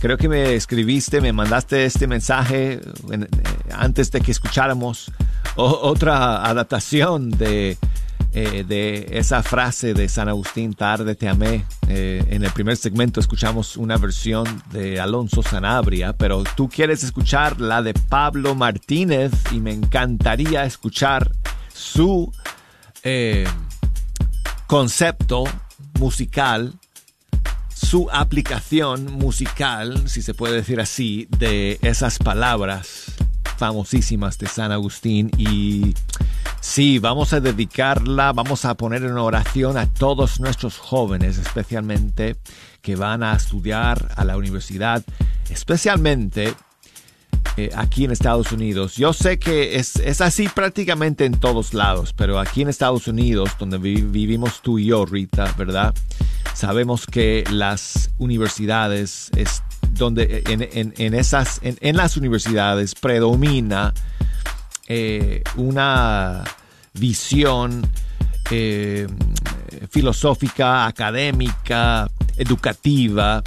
creo 0.00 0.16
que 0.16 0.28
me 0.28 0.54
escribiste, 0.54 1.20
me 1.20 1.32
mandaste 1.32 1.84
este 1.84 2.06
mensaje 2.06 2.80
eh, 3.12 3.26
antes 3.70 4.10
de 4.10 4.20
que 4.20 4.30
escucháramos 4.30 5.12
otra 5.56 6.44
adaptación 6.44 7.30
de, 7.30 7.76
eh, 8.32 8.64
de 8.66 9.08
esa 9.12 9.42
frase 9.42 9.94
de 9.94 10.08
San 10.08 10.28
Agustín, 10.28 10.74
tarde 10.74 11.14
te 11.14 11.28
amé. 11.28 11.64
Eh, 11.88 12.24
en 12.28 12.44
el 12.44 12.50
primer 12.50 12.76
segmento 12.76 13.20
escuchamos 13.20 13.76
una 13.76 13.96
versión 13.96 14.62
de 14.72 15.00
Alonso 15.00 15.42
Sanabria, 15.42 16.12
pero 16.12 16.44
tú 16.56 16.68
quieres 16.68 17.02
escuchar 17.04 17.60
la 17.60 17.82
de 17.82 17.94
Pablo 17.94 18.54
Martínez 18.54 19.32
y 19.52 19.60
me 19.60 19.72
encantaría 19.72 20.64
escuchar 20.64 21.30
su 21.72 22.32
concepto 24.66 25.44
musical, 26.00 26.74
su 27.72 28.08
aplicación 28.10 29.12
musical, 29.12 30.08
si 30.08 30.22
se 30.22 30.34
puede 30.34 30.54
decir 30.54 30.80
así, 30.80 31.28
de 31.38 31.78
esas 31.82 32.18
palabras 32.18 33.12
famosísimas 33.56 34.38
de 34.38 34.46
San 34.48 34.72
Agustín 34.72 35.30
y 35.38 35.94
sí, 36.66 36.98
vamos 36.98 37.32
a 37.32 37.40
dedicarla, 37.40 38.32
vamos 38.32 38.64
a 38.64 38.74
poner 38.74 39.04
en 39.04 39.16
oración 39.16 39.78
a 39.78 39.86
todos 39.86 40.40
nuestros 40.40 40.78
jóvenes, 40.78 41.38
especialmente 41.38 42.36
que 42.82 42.96
van 42.96 43.22
a 43.22 43.34
estudiar 43.34 44.12
a 44.16 44.24
la 44.24 44.36
universidad, 44.36 45.02
especialmente 45.48 46.54
eh, 47.56 47.70
aquí 47.74 48.04
en 48.04 48.10
Estados 48.10 48.50
Unidos. 48.50 48.96
Yo 48.96 49.12
sé 49.12 49.38
que 49.38 49.76
es, 49.76 49.96
es, 49.96 50.20
así 50.20 50.48
prácticamente 50.48 51.24
en 51.24 51.38
todos 51.38 51.72
lados, 51.72 52.12
pero 52.12 52.40
aquí 52.40 52.62
en 52.62 52.68
Estados 52.68 53.06
Unidos, 53.06 53.50
donde 53.58 53.78
vivimos 53.78 54.60
tú 54.60 54.78
y 54.78 54.86
yo, 54.86 55.06
Rita, 55.06 55.54
¿verdad? 55.56 55.94
Sabemos 56.52 57.06
que 57.06 57.44
las 57.50 58.10
universidades, 58.18 59.30
es 59.36 59.62
donde 59.92 60.42
en, 60.48 60.92
en, 60.96 61.14
esas, 61.14 61.60
en, 61.62 61.96
las 61.96 62.16
universidades 62.16 62.94
predomina 62.94 63.94
eh, 64.88 65.42
una 65.56 66.44
visión 66.94 67.88
eh, 68.50 69.06
filosófica, 69.90 70.86
académica, 70.86 72.08
educativa, 72.36 73.42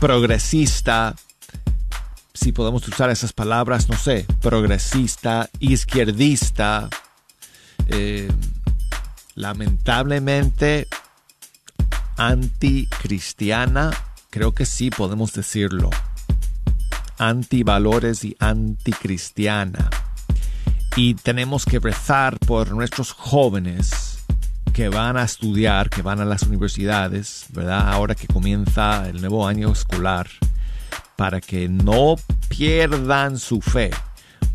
progresista, 0.00 1.14
si 2.34 2.52
podemos 2.52 2.86
usar 2.88 3.10
esas 3.10 3.32
palabras, 3.32 3.88
no 3.88 3.96
sé, 3.96 4.26
progresista, 4.40 5.48
izquierdista, 5.60 6.88
eh, 7.88 8.28
lamentablemente 9.34 10.88
anticristiana, 12.16 13.90
creo 14.30 14.52
que 14.52 14.66
sí 14.66 14.90
podemos 14.90 15.32
decirlo, 15.32 15.90
antivalores 17.28 18.24
y 18.24 18.36
anticristiana. 18.40 19.88
Y 20.96 21.14
tenemos 21.14 21.64
que 21.64 21.78
rezar 21.78 22.38
por 22.38 22.72
nuestros 22.72 23.12
jóvenes 23.12 24.18
que 24.72 24.88
van 24.88 25.16
a 25.16 25.24
estudiar, 25.24 25.88
que 25.88 26.02
van 26.02 26.20
a 26.20 26.24
las 26.24 26.42
universidades, 26.42 27.46
¿verdad? 27.50 27.92
Ahora 27.92 28.14
que 28.14 28.26
comienza 28.26 29.08
el 29.08 29.20
nuevo 29.20 29.46
año 29.46 29.70
escolar 29.70 30.28
para 31.16 31.40
que 31.40 31.68
no 31.68 32.16
pierdan 32.48 33.38
su 33.38 33.60
fe, 33.60 33.90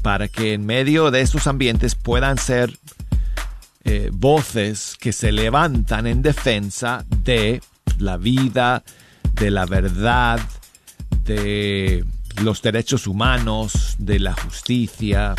para 0.01 0.28
que 0.28 0.53
en 0.53 0.65
medio 0.65 1.09
de 1.11 1.22
esos 1.22 1.47
ambientes 1.47 1.95
puedan 1.95 2.38
ser 2.38 2.78
eh, 3.86 4.09
voces 4.11 4.97
que 4.99 5.13
se 5.13 5.32
levantan 5.32 6.05
en 6.07 6.22
defensa 6.22 7.05
de 7.24 7.61
la 7.99 8.18
vida, 8.18 8.84
de 9.34 9.51
la 9.51 9.65
verdad, 9.65 10.39
de 11.24 12.03
los 12.41 12.61
derechos 12.61 13.07
humanos, 13.07 13.95
de 13.97 14.19
la 14.19 14.33
justicia, 14.33 15.35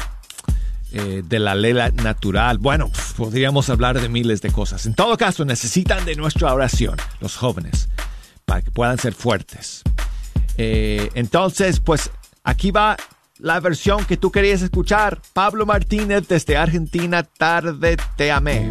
eh, 0.92 1.22
de 1.24 1.38
la 1.38 1.54
ley 1.54 1.74
natural. 2.02 2.58
Bueno, 2.58 2.90
podríamos 3.16 3.68
hablar 3.68 4.00
de 4.00 4.08
miles 4.08 4.40
de 4.40 4.50
cosas. 4.50 4.86
En 4.86 4.94
todo 4.94 5.16
caso, 5.16 5.44
necesitan 5.44 6.04
de 6.04 6.16
nuestra 6.16 6.52
oración 6.52 6.96
los 7.20 7.36
jóvenes 7.36 7.88
para 8.44 8.62
que 8.62 8.70
puedan 8.70 8.98
ser 8.98 9.12
fuertes. 9.12 9.82
Eh, 10.56 11.10
entonces, 11.14 11.80
pues 11.80 12.10
aquí 12.42 12.70
va 12.70 12.96
la 13.38 13.60
versión 13.60 14.04
que 14.04 14.16
tú 14.16 14.30
querías 14.32 14.62
escuchar. 14.62 15.20
Pablo 15.32 15.66
Martínez 15.66 16.26
desde 16.26 16.56
Argentina, 16.56 17.22
tarde 17.22 17.96
te 18.16 18.32
amé. 18.32 18.70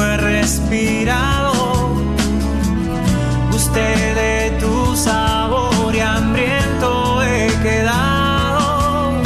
respirado. 0.41 1.53
Usted 3.53 3.97
de 4.21 4.57
tu 4.59 4.95
sabor 4.95 5.93
y 5.93 5.99
hambriento 5.99 7.21
he 7.23 7.47
quedado. 7.65 9.21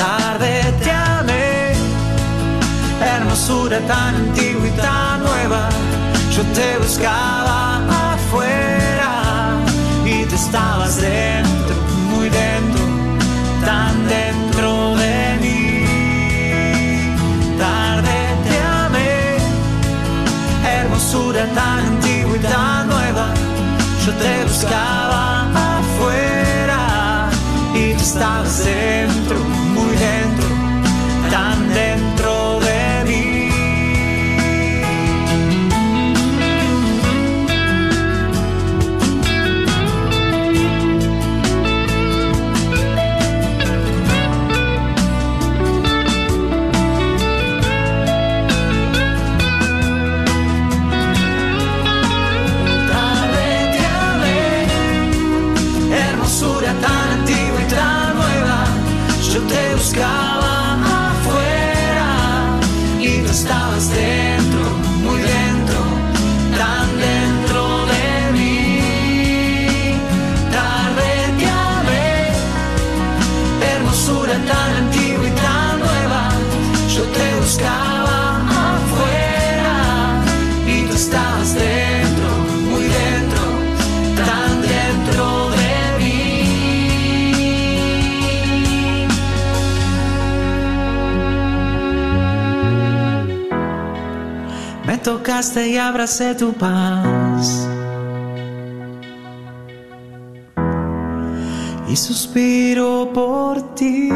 Tarde 0.00 0.52
te 0.82 0.90
amé, 0.90 1.74
hermosura 3.14 3.78
tan 3.92 4.14
antigua 4.22 4.66
y 4.66 4.74
tan 4.86 5.16
nueva. 5.28 5.68
Yo 6.34 6.42
te 6.56 6.68
buscaba 6.78 7.58
afuera 8.14 9.12
y 10.06 10.24
tú 10.24 10.34
estabas 10.34 10.92
dentro, 11.00 11.47
hermosura 21.08 21.46
tan 21.54 21.78
antigua 21.86 22.36
y 22.36 22.40
tan 22.40 22.88
nueva. 22.88 23.32
Yo 24.04 24.12
te 24.12 24.44
buscaba 24.44 25.78
afuera 25.78 27.30
y 27.74 27.94
tú 27.94 28.02
estabas 28.02 28.64
dentro, 28.64 29.36
buscaba 59.78 60.74
afuera 61.10 62.10
y 62.98 63.22
tú 63.22 63.30
estabas 63.30 63.88
dentro, 63.94 64.47
tocaste 95.08 95.70
y 95.70 95.78
abracé 95.78 96.34
tu 96.34 96.52
paz. 96.52 97.66
Y 101.88 101.96
suspiro 101.96 103.10
por 103.14 103.74
ti. 103.74 104.10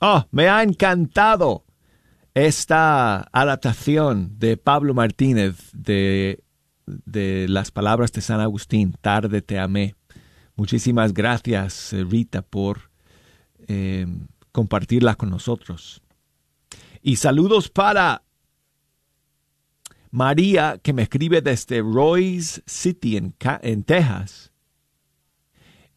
Oh, 0.00 0.24
me 0.32 0.48
ha 0.48 0.64
encantado 0.64 1.64
esta 2.34 3.20
adaptación 3.30 4.36
de 4.40 4.56
Pablo 4.56 4.94
Martínez 4.94 5.70
de, 5.72 6.42
de 6.86 7.46
las 7.48 7.70
palabras 7.70 8.10
de 8.10 8.20
San 8.20 8.40
Agustín, 8.40 8.96
Tarde 9.00 9.42
te 9.42 9.60
amé. 9.60 9.94
Muchísimas 10.60 11.14
gracias, 11.14 11.94
eh, 11.94 12.04
Rita, 12.04 12.42
por 12.42 12.90
eh, 13.66 14.06
compartirla 14.52 15.14
con 15.14 15.30
nosotros. 15.30 16.02
Y 17.00 17.16
saludos 17.16 17.70
para 17.70 18.24
María, 20.10 20.78
que 20.82 20.92
me 20.92 21.00
escribe 21.00 21.40
desde 21.40 21.80
Royce 21.80 22.60
City, 22.66 23.16
en, 23.16 23.34
en 23.62 23.84
Texas. 23.84 24.52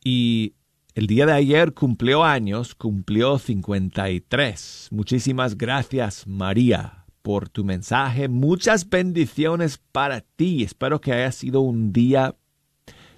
Y 0.02 0.54
el 0.94 1.08
día 1.08 1.26
de 1.26 1.34
ayer 1.34 1.74
cumplió 1.74 2.24
años, 2.24 2.74
cumplió 2.74 3.40
53. 3.40 4.88
Muchísimas 4.92 5.58
gracias, 5.58 6.26
María, 6.26 7.04
por 7.22 7.50
tu 7.50 7.66
mensaje. 7.66 8.30
Muchas 8.30 8.90
bendiciones 8.90 9.78
para 9.92 10.22
ti. 10.22 10.64
Espero 10.64 11.02
que 11.02 11.12
haya 11.12 11.34
sido 11.34 11.60
un 11.60 11.92
día 11.92 12.38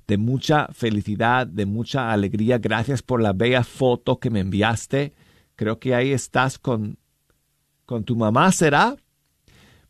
de 0.08 0.18
mucha 0.18 0.68
felicidad, 0.68 1.48
de 1.48 1.66
mucha 1.66 2.12
alegría. 2.12 2.58
Gracias 2.58 3.02
por 3.02 3.22
la 3.22 3.34
bella 3.34 3.64
foto 3.64 4.20
que 4.20 4.30
me 4.30 4.40
enviaste. 4.40 5.14
Creo 5.56 5.80
que 5.80 5.96
ahí 5.96 6.12
estás 6.12 6.60
con, 6.60 6.98
con 7.86 8.04
tu 8.04 8.16
mamá, 8.16 8.52
¿será? 8.52 8.96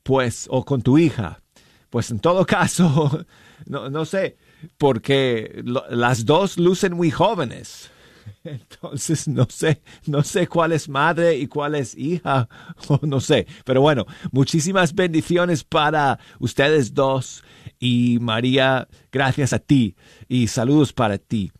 Pues, 0.03 0.47
o 0.49 0.63
con 0.63 0.81
tu 0.81 0.97
hija. 0.97 1.41
Pues 1.89 2.11
en 2.11 2.19
todo 2.19 2.45
caso, 2.47 3.25
no, 3.65 3.89
no 3.89 4.05
sé, 4.05 4.37
porque 4.77 5.63
las 5.89 6.25
dos 6.25 6.57
lucen 6.57 6.93
muy 6.93 7.11
jóvenes. 7.11 7.91
Entonces 8.43 9.27
no 9.27 9.47
sé, 9.49 9.81
no 10.05 10.23
sé 10.23 10.47
cuál 10.47 10.71
es 10.71 10.89
madre 10.89 11.35
y 11.37 11.47
cuál 11.47 11.75
es 11.75 11.95
hija, 11.95 12.47
o 12.87 12.99
no 13.03 13.19
sé. 13.19 13.47
Pero 13.63 13.81
bueno, 13.81 14.05
muchísimas 14.31 14.93
bendiciones 14.93 15.63
para 15.63 16.19
ustedes 16.39 16.93
dos 16.93 17.43
y 17.79 18.17
María, 18.21 18.87
gracias 19.11 19.53
a 19.53 19.59
ti 19.59 19.95
y 20.27 20.47
saludos 20.47 20.93
para 20.93 21.17
ti. 21.17 21.51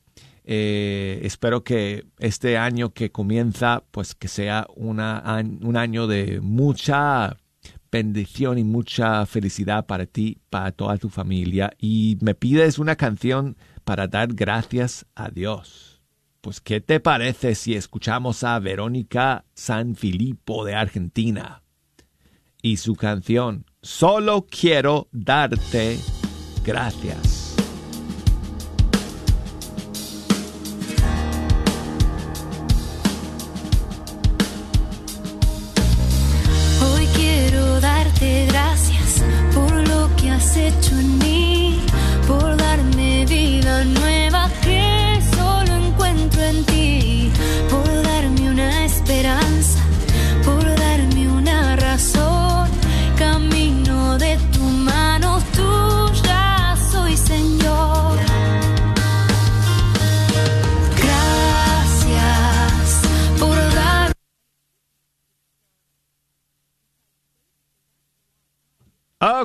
Eh, 0.44 1.22
espero 1.24 1.64
que 1.64 2.06
este 2.20 2.58
año 2.58 2.94
que 2.94 3.12
comienza, 3.12 3.84
pues 3.92 4.14
que 4.14 4.28
sea 4.28 4.68
una, 4.76 5.24
un 5.62 5.76
año 5.76 6.06
de 6.06 6.40
mucha 6.40 7.38
bendición 7.92 8.58
y 8.58 8.64
mucha 8.64 9.26
felicidad 9.26 9.86
para 9.86 10.06
ti, 10.06 10.40
para 10.50 10.72
toda 10.72 10.98
tu 10.98 11.10
familia. 11.10 11.72
Y 11.80 12.18
me 12.22 12.36
pides 12.36 12.78
una 12.78 12.96
canción 12.96 13.58
para 13.84 14.08
dar 14.08 14.34
gracias 14.34 15.06
a 15.16 15.30
Dios. 15.30 16.02
Pues, 16.42 16.62
¿qué 16.62 16.80
te 16.80 17.00
parece 17.00 17.56
si 17.56 17.74
escuchamos 17.74 18.44
a 18.44 18.60
Verónica 18.60 19.46
San 19.56 19.96
Filipo 19.96 20.64
de 20.64 20.76
Argentina? 20.76 21.64
Y 22.62 22.78
su 22.78 22.96
canción, 22.96 23.66
Solo 23.86 24.48
quiero 24.50 25.10
darte 25.12 26.00
gracias. 26.64 27.45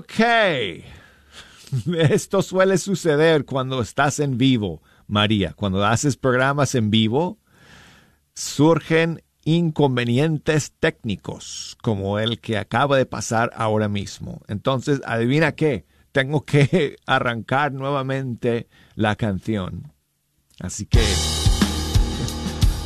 Ok. 0.01 0.21
Esto 1.99 2.41
suele 2.41 2.79
suceder 2.79 3.45
cuando 3.45 3.83
estás 3.83 4.19
en 4.19 4.39
vivo, 4.39 4.83
María. 5.07 5.53
Cuando 5.53 5.85
haces 5.85 6.17
programas 6.17 6.75
en 6.75 6.91
vivo, 6.91 7.39
surgen 8.33 9.23
inconvenientes 9.45 10.73
técnicos, 10.81 11.77
como 11.83 12.19
el 12.19 12.41
que 12.41 12.57
acaba 12.57 12.97
de 12.97 13.05
pasar 13.05 13.51
ahora 13.55 13.89
mismo. 13.89 14.41
Entonces, 14.49 15.03
adivina 15.05 15.53
qué, 15.53 15.85
tengo 16.13 16.47
que 16.47 16.97
arrancar 17.07 17.73
nuevamente 17.73 18.69
la 18.95 19.17
canción. 19.17 19.93
Así 20.61 20.87
que, 20.87 21.05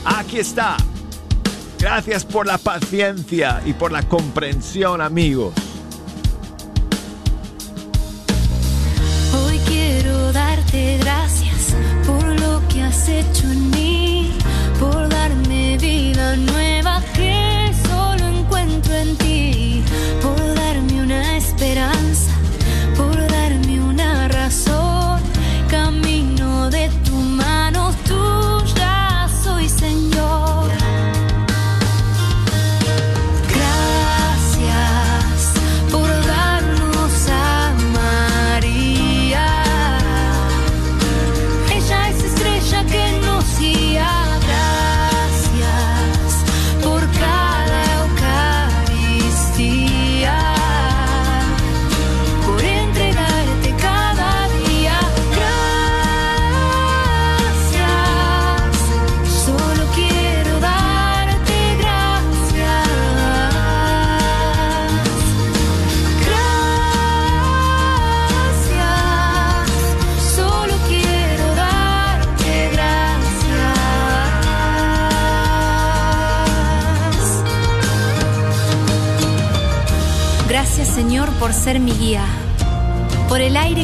aquí 0.04 0.38
está. 0.38 0.76
Gracias 1.78 2.24
por 2.24 2.44
la 2.44 2.58
paciencia 2.58 3.62
y 3.64 3.72
por 3.72 3.92
la 3.92 4.02
comprensión, 4.02 5.00
amigos. 5.00 5.73
Quiero 9.84 10.32
dar 10.32 10.44
darte 10.56 10.98
gracias 10.98 11.74
por 12.06 12.24
lo 12.40 12.62
que 12.68 12.82
has 12.82 13.08
hecho 13.08 13.46
en 13.50 13.70
mí, 13.70 14.32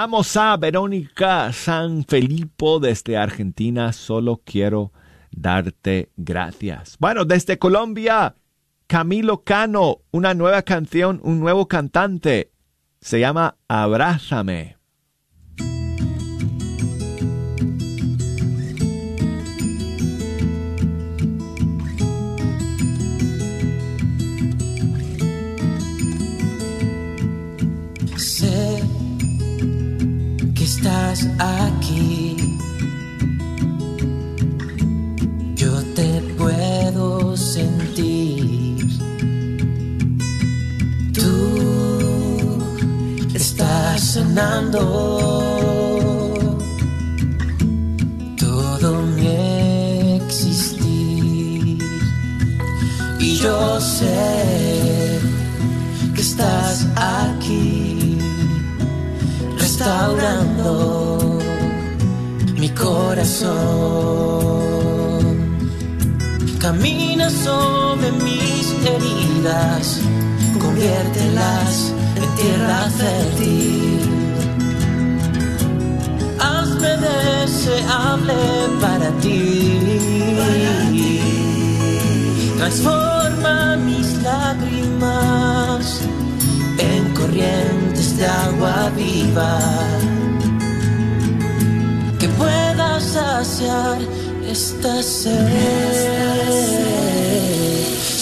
Escuchamos 0.00 0.36
a 0.38 0.56
Verónica 0.56 1.52
San 1.52 2.06
Felipo 2.06 2.80
desde 2.80 3.18
Argentina. 3.18 3.92
Solo 3.92 4.40
quiero 4.42 4.94
darte 5.30 6.08
gracias. 6.16 6.96
Bueno, 6.98 7.26
desde 7.26 7.58
Colombia, 7.58 8.34
Camilo 8.86 9.44
Cano, 9.44 9.98
una 10.10 10.32
nueva 10.32 10.62
canción, 10.62 11.20
un 11.22 11.38
nuevo 11.38 11.68
cantante. 11.68 12.50
Se 13.02 13.20
llama 13.20 13.58
Abrázame. 13.68 14.79
Sanando 44.34 44.78
todo 48.38 49.02
mi 49.16 50.16
existir. 50.24 51.78
Y 53.18 53.36
yo 53.36 53.80
sé 53.80 55.18
que 56.14 56.20
estás 56.20 56.86
aquí 56.96 58.18
restaurando 59.58 61.38
mi 62.56 62.68
corazón. 62.70 63.50
Camina 66.60 67.30
sobre 67.30 68.12
mis 68.12 68.66
heridas 68.86 70.00
conviértelas 70.60 71.92
en 72.16 72.34
tierra 72.36 72.90
fértil. 72.90 74.19
Hazme 76.80 76.96
deseable 76.96 78.40
para 78.80 79.10
ti. 79.20 79.38
Transforma 82.56 83.76
mis 83.84 84.22
lágrimas 84.22 86.00
en 86.78 87.12
corrientes 87.12 88.16
de 88.16 88.24
agua 88.24 88.90
viva. 88.96 89.58
Que 92.18 92.28
puedas 92.28 93.02
saciar 93.02 93.98
esta 94.50 95.02
sed. 95.02 95.36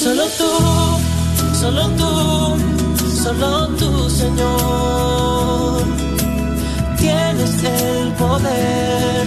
Solo 0.03 0.25
tú, 0.37 0.53
solo 1.61 1.89
tú, 1.91 2.57
solo 3.23 3.69
tú, 3.79 4.11
Señor. 4.11 5.38
Tienes 7.39 7.63
el 7.63 8.13
poder 8.15 9.27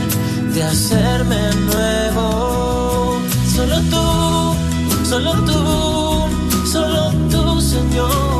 de 0.53 0.63
hacerme 0.63 1.55
nuevo. 1.71 3.21
Solo 3.55 3.79
tú, 3.89 5.05
solo 5.05 5.31
tú, 5.45 6.67
solo 6.69 7.11
tú, 7.29 7.61
Señor. 7.61 8.30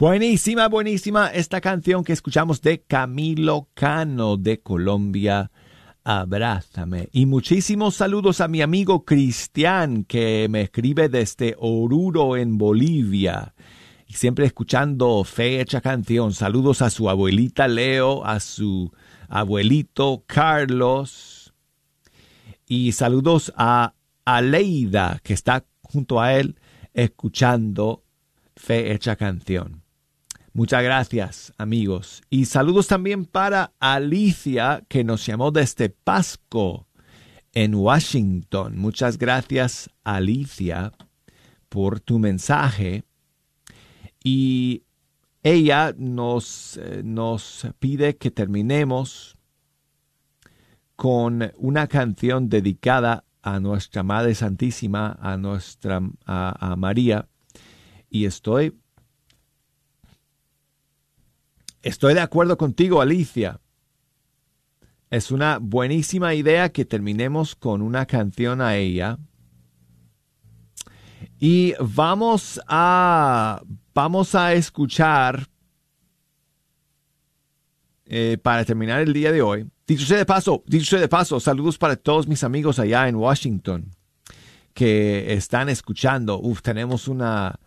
Buenísima, 0.00 0.66
buenísima 0.68 1.26
esta 1.26 1.60
canción 1.60 2.04
que 2.04 2.14
escuchamos 2.14 2.62
de 2.62 2.80
Camilo 2.80 3.68
Cano 3.74 4.38
de 4.38 4.62
Colombia. 4.62 5.50
Abrázame. 6.04 7.10
Y 7.12 7.26
muchísimos 7.26 7.96
saludos 7.96 8.40
a 8.40 8.48
mi 8.48 8.62
amigo 8.62 9.04
Cristian 9.04 10.04
que 10.04 10.46
me 10.48 10.62
escribe 10.62 11.10
desde 11.10 11.54
Oruro 11.58 12.38
en 12.38 12.56
Bolivia. 12.56 13.52
Y 14.06 14.14
siempre 14.14 14.46
escuchando 14.46 15.22
fecha 15.22 15.82
canción. 15.82 16.32
Saludos 16.32 16.80
a 16.80 16.88
su 16.88 17.10
abuelita 17.10 17.68
Leo, 17.68 18.24
a 18.24 18.40
su 18.40 18.90
abuelito 19.28 20.24
Carlos. 20.26 21.52
Y 22.66 22.92
saludos 22.92 23.52
a 23.54 23.92
Aleida 24.24 25.20
que 25.22 25.34
está 25.34 25.66
junto 25.82 26.22
a 26.22 26.32
él 26.32 26.58
escuchando 26.94 28.02
Fe 28.56 28.92
Hecha 28.92 29.16
Canción. 29.16 29.79
Muchas 30.52 30.82
gracias, 30.82 31.52
amigos. 31.58 32.22
Y 32.28 32.46
saludos 32.46 32.88
también 32.88 33.24
para 33.24 33.72
Alicia, 33.78 34.84
que 34.88 35.04
nos 35.04 35.24
llamó 35.24 35.52
desde 35.52 35.90
Pasco, 35.90 36.88
en 37.52 37.74
Washington. 37.76 38.76
Muchas 38.76 39.16
gracias, 39.16 39.90
Alicia, 40.02 40.92
por 41.68 42.00
tu 42.00 42.18
mensaje. 42.18 43.04
Y 44.24 44.82
ella 45.44 45.94
nos, 45.96 46.78
eh, 46.78 47.02
nos 47.04 47.66
pide 47.78 48.16
que 48.16 48.32
terminemos 48.32 49.36
con 50.96 51.52
una 51.56 51.86
canción 51.86 52.48
dedicada 52.48 53.24
a 53.42 53.60
nuestra 53.60 54.02
Madre 54.02 54.34
Santísima, 54.34 55.16
a 55.20 55.36
nuestra 55.36 56.02
a, 56.26 56.72
a 56.72 56.76
María, 56.76 57.28
y 58.10 58.26
estoy 58.26 58.76
estoy 61.82 62.14
de 62.14 62.20
acuerdo 62.20 62.56
contigo, 62.56 63.00
Alicia. 63.00 63.60
Es 65.10 65.30
una 65.30 65.58
buenísima 65.58 66.34
idea 66.34 66.70
que 66.70 66.84
terminemos 66.84 67.56
con 67.56 67.82
una 67.82 68.06
canción 68.06 68.60
a 68.60 68.76
ella. 68.76 69.18
Y 71.38 71.74
vamos 71.80 72.60
a 72.68 73.62
vamos 73.92 74.34
a 74.34 74.52
escuchar 74.52 75.46
eh, 78.06 78.38
para 78.42 78.64
terminar 78.64 79.00
el 79.00 79.12
día 79.12 79.32
de 79.32 79.42
hoy. 79.42 79.68
Dicho 79.86 80.06
sea 80.06 80.18
de 80.18 80.26
paso, 80.26 80.62
dicho 80.66 80.86
sea 80.90 81.00
de 81.00 81.08
paso, 81.08 81.40
saludos 81.40 81.76
para 81.78 81.96
todos 81.96 82.28
mis 82.28 82.44
amigos 82.44 82.78
allá 82.78 83.08
en 83.08 83.16
Washington 83.16 83.90
que 84.74 85.32
están 85.32 85.68
escuchando. 85.68 86.38
Uf, 86.38 86.62
tenemos 86.62 87.08
una, 87.08 87.58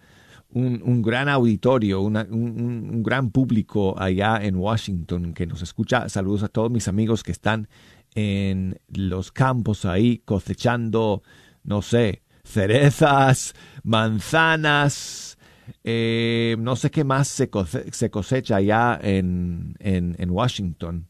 un, 0.54 1.01
gran 1.01 1.30
auditorio, 1.30 2.01
un, 2.01 2.16
un, 2.18 3.04
gran 3.04 3.32
público 3.32 3.95
allá 3.99 4.38
en 4.41 4.56
Washington 4.56 5.34
que 5.34 5.47
nos 5.47 5.62
escucha. 5.62 6.10
Saludos 6.10 6.43
a 6.43 6.47
todos 6.47 6.72
mis 6.72 6.88
amigos 6.88 7.24
que 7.24 7.32
están 7.32 7.68
en 8.16 8.80
los 8.88 9.32
campos 9.32 9.86
ahí 9.86 10.20
cosechando, 10.20 11.24
no 11.64 11.82
sé, 11.82 12.24
cerezas, 12.43 13.54
manzanas, 13.84 15.38
eh, 15.84 16.56
no 16.60 16.76
sé 16.76 16.91
qué 16.91 17.04
más 17.04 17.28
se, 17.28 17.49
cosecha 17.49 18.58
allá 18.58 18.99
en, 19.01 19.76
en, 19.80 20.30
Washington. 20.30 21.08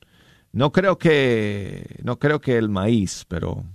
No 0.51 0.71
creo 0.71 0.97
que, 0.97 1.97
no 2.03 2.19
creo 2.19 2.39
que 2.39 2.57
el 2.57 2.69
maíz, 2.69 3.25
pero, 3.27 3.65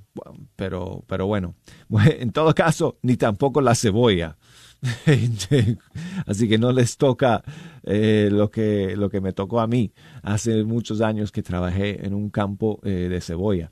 pero, 0.57 1.05
pero 1.07 1.27
bueno. 1.27 1.55
En 2.21 2.33
todo 2.33 2.55
caso, 2.55 2.99
ni 3.03 3.17
tampoco 3.17 3.61
la 3.61 3.75
cebolla. 3.75 4.37
Así 6.27 6.49
que 6.49 6.59
no 6.59 6.73
les 6.73 6.97
toca 6.97 7.43
eh, 7.83 8.29
lo, 8.31 8.51
que, 8.51 8.97
lo 8.97 9.11
que 9.11 9.21
me 9.21 9.33
tocó 9.33 9.61
a 9.61 9.67
mí 9.67 9.93
hace 10.23 10.65
muchos 10.65 11.01
años 11.01 11.33
que 11.33 11.43
trabajé 11.43 12.07
en 12.07 12.15
un 12.15 12.31
campo 12.31 12.81
eh, 12.85 13.09
de 13.09 13.21
cebolla. 13.21 13.71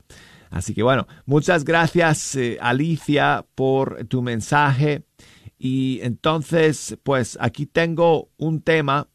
Así 0.49 0.73
que 0.73 0.83
bueno, 0.83 1.07
muchas 1.25 1.63
gracias 1.63 2.37
Alicia 2.59 3.45
por 3.55 4.05
tu 4.05 4.21
mensaje. 4.21 5.03
Y 5.59 5.99
entonces, 6.03 6.97
pues 7.03 7.37
aquí 7.41 7.65
tengo 7.65 8.29
un 8.37 8.61
tema 8.61 9.09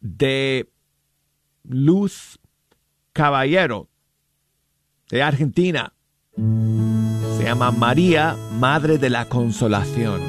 de 0.00 0.70
Luz 1.64 2.38
Caballero 3.12 3.88
de 5.10 5.22
Argentina. 5.22 5.95
Llama 7.46 7.70
María, 7.70 8.36
Madre 8.58 8.98
de 8.98 9.08
la 9.08 9.26
Consolación. 9.26 10.20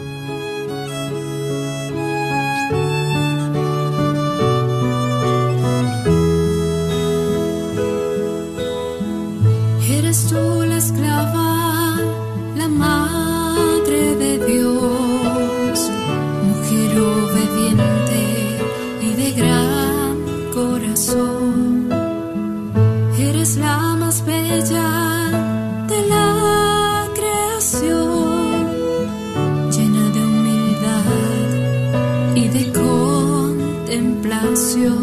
Eres 9.89 10.27
tú 10.27 10.63
la 10.69 10.77
esclava, 10.77 11.46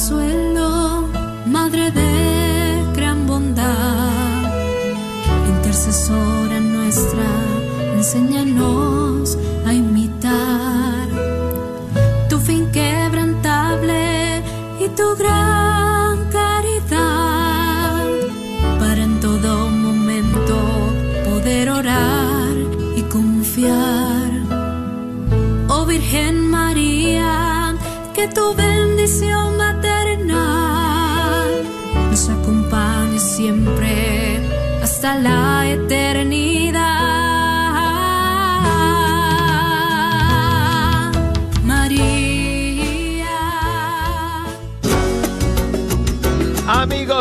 consuelo, 0.00 1.08
Madre 1.46 1.90
de 1.90 2.92
gran 2.94 3.26
bondad, 3.26 4.50
intercesora 5.46 6.58
nuestra, 6.60 7.28
enséñanos 7.96 9.36
a 9.66 9.74
imitar. 9.74 11.06
Tu 12.30 12.38
fin 12.38 12.62
inquebrantable 12.62 14.42
y 14.84 14.88
tu 14.98 15.06
gran 15.16 16.16
caridad, 16.38 18.06
para 18.78 19.02
en 19.02 19.20
todo 19.20 19.68
momento 19.68 20.56
poder 21.28 21.68
orar 21.68 22.54
y 22.96 23.02
confiar. 23.02 24.30
Oh 25.68 25.84
Virgen 25.84 26.48
María, 26.48 27.74
que 28.14 28.28
tu 28.28 28.54
bendición 28.54 29.59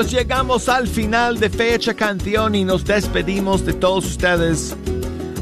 llegamos 0.03 0.69
al 0.69 0.87
final 0.87 1.39
de 1.39 1.49
Fecha 1.49 1.93
Canción 1.93 2.55
y 2.55 2.63
nos 2.63 2.85
despedimos 2.85 3.65
de 3.65 3.73
todos 3.73 4.05
ustedes. 4.05 4.75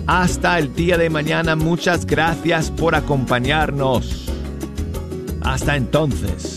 Hasta 0.07 0.59
el 0.59 0.73
día 0.73 0.97
de 0.97 1.09
mañana, 1.09 1.55
muchas 1.55 2.05
gracias 2.05 2.71
por 2.71 2.95
acompañarnos. 2.95 4.25
Hasta 5.41 5.75
entonces. 5.75 6.57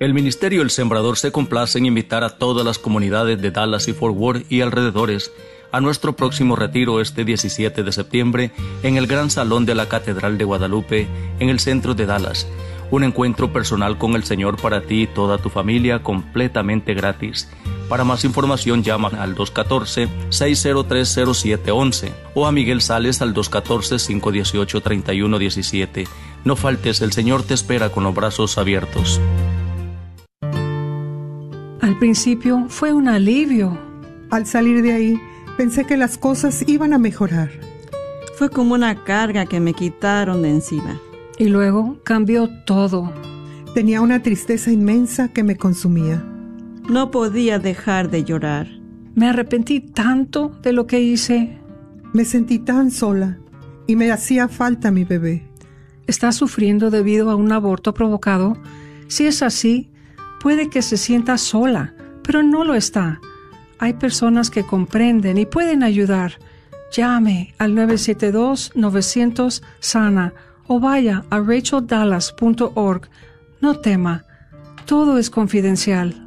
El 0.00 0.14
Ministerio 0.14 0.62
El 0.62 0.70
Sembrador 0.70 1.18
se 1.18 1.32
complace 1.32 1.78
en 1.78 1.86
invitar 1.86 2.24
a 2.24 2.38
todas 2.38 2.64
las 2.64 2.78
comunidades 2.78 3.40
de 3.40 3.50
Dallas 3.50 3.88
y 3.88 3.92
Fort 3.92 4.16
Worth 4.16 4.52
y 4.52 4.60
alrededores 4.60 5.32
a 5.72 5.80
nuestro 5.80 6.14
próximo 6.14 6.54
retiro 6.56 7.00
este 7.00 7.24
17 7.24 7.82
de 7.82 7.92
septiembre 7.92 8.50
en 8.82 8.96
el 8.96 9.06
Gran 9.06 9.30
Salón 9.30 9.66
de 9.66 9.74
la 9.74 9.88
Catedral 9.88 10.38
de 10.38 10.44
Guadalupe 10.44 11.06
en 11.40 11.48
el 11.48 11.60
centro 11.60 11.94
de 11.94 12.06
Dallas. 12.06 12.46
Un 12.90 13.04
encuentro 13.04 13.52
personal 13.52 13.98
con 13.98 14.14
el 14.14 14.24
Señor 14.24 14.58
para 14.60 14.80
ti 14.80 15.02
y 15.02 15.06
toda 15.06 15.36
tu 15.38 15.50
familia 15.50 16.02
completamente 16.02 16.94
gratis. 16.94 17.48
Para 17.88 18.02
más 18.04 18.24
información 18.24 18.82
llama 18.82 19.10
al 19.18 19.34
214-6030711 19.34 22.12
o 22.34 22.46
a 22.46 22.52
Miguel 22.52 22.82
Sales 22.82 23.20
al 23.20 23.34
214-518-3117. 23.34 26.06
No 26.48 26.56
faltes, 26.56 27.02
el 27.02 27.12
Señor 27.12 27.42
te 27.42 27.52
espera 27.52 27.90
con 27.90 28.04
los 28.04 28.14
brazos 28.14 28.56
abiertos. 28.56 29.20
Al 31.82 31.98
principio 31.98 32.64
fue 32.70 32.94
un 32.94 33.06
alivio. 33.06 33.78
Al 34.30 34.46
salir 34.46 34.80
de 34.80 34.92
ahí, 34.94 35.20
pensé 35.58 35.84
que 35.84 35.98
las 35.98 36.16
cosas 36.16 36.64
iban 36.66 36.94
a 36.94 36.98
mejorar. 36.98 37.50
Fue 38.38 38.48
como 38.48 38.72
una 38.72 39.04
carga 39.04 39.44
que 39.44 39.60
me 39.60 39.74
quitaron 39.74 40.40
de 40.40 40.48
encima. 40.48 40.98
Y 41.36 41.48
luego 41.48 42.00
cambió 42.02 42.48
todo. 42.64 43.12
Tenía 43.74 44.00
una 44.00 44.22
tristeza 44.22 44.70
inmensa 44.70 45.28
que 45.28 45.42
me 45.42 45.58
consumía. 45.58 46.24
No 46.88 47.10
podía 47.10 47.58
dejar 47.58 48.08
de 48.08 48.24
llorar. 48.24 48.68
Me 49.14 49.28
arrepentí 49.28 49.80
tanto 49.80 50.48
de 50.62 50.72
lo 50.72 50.86
que 50.86 50.98
hice. 50.98 51.58
Me 52.14 52.24
sentí 52.24 52.58
tan 52.58 52.90
sola 52.90 53.38
y 53.86 53.96
me 53.96 54.10
hacía 54.10 54.48
falta 54.48 54.90
mi 54.90 55.04
bebé. 55.04 55.47
¿Está 56.08 56.32
sufriendo 56.32 56.90
debido 56.90 57.30
a 57.30 57.36
un 57.36 57.52
aborto 57.52 57.94
provocado? 57.94 58.56
Si 59.08 59.26
es 59.26 59.42
así, 59.42 59.90
puede 60.40 60.70
que 60.70 60.80
se 60.80 60.96
sienta 60.96 61.36
sola, 61.36 61.92
pero 62.22 62.42
no 62.42 62.64
lo 62.64 62.74
está. 62.74 63.20
Hay 63.78 63.92
personas 63.92 64.48
que 64.50 64.64
comprenden 64.64 65.36
y 65.36 65.44
pueden 65.44 65.82
ayudar. 65.82 66.38
Llame 66.90 67.52
al 67.58 67.74
972-900-SANA 67.74 70.32
o 70.66 70.80
vaya 70.80 71.26
a 71.28 71.40
racheldallas.org. 71.40 73.10
No 73.60 73.78
tema, 73.78 74.24
todo 74.86 75.18
es 75.18 75.28
confidencial. 75.28 76.26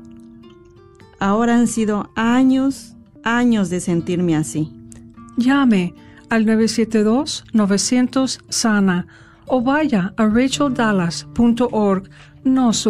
Ahora 1.20 1.56
han 1.56 1.66
sido 1.66 2.12
años, 2.16 2.96
años 3.24 3.72
de 3.72 3.80
sentirme 3.80 4.36
así. 4.36 4.72
Llame 5.38 5.96
al 6.30 6.46
972-900-SANA 6.46 9.08
o 9.48 9.62
vaya 9.62 10.14
a 10.18 10.26
racheldallas.org. 10.26 12.10
No 12.44 12.74
sufra. 12.74 12.90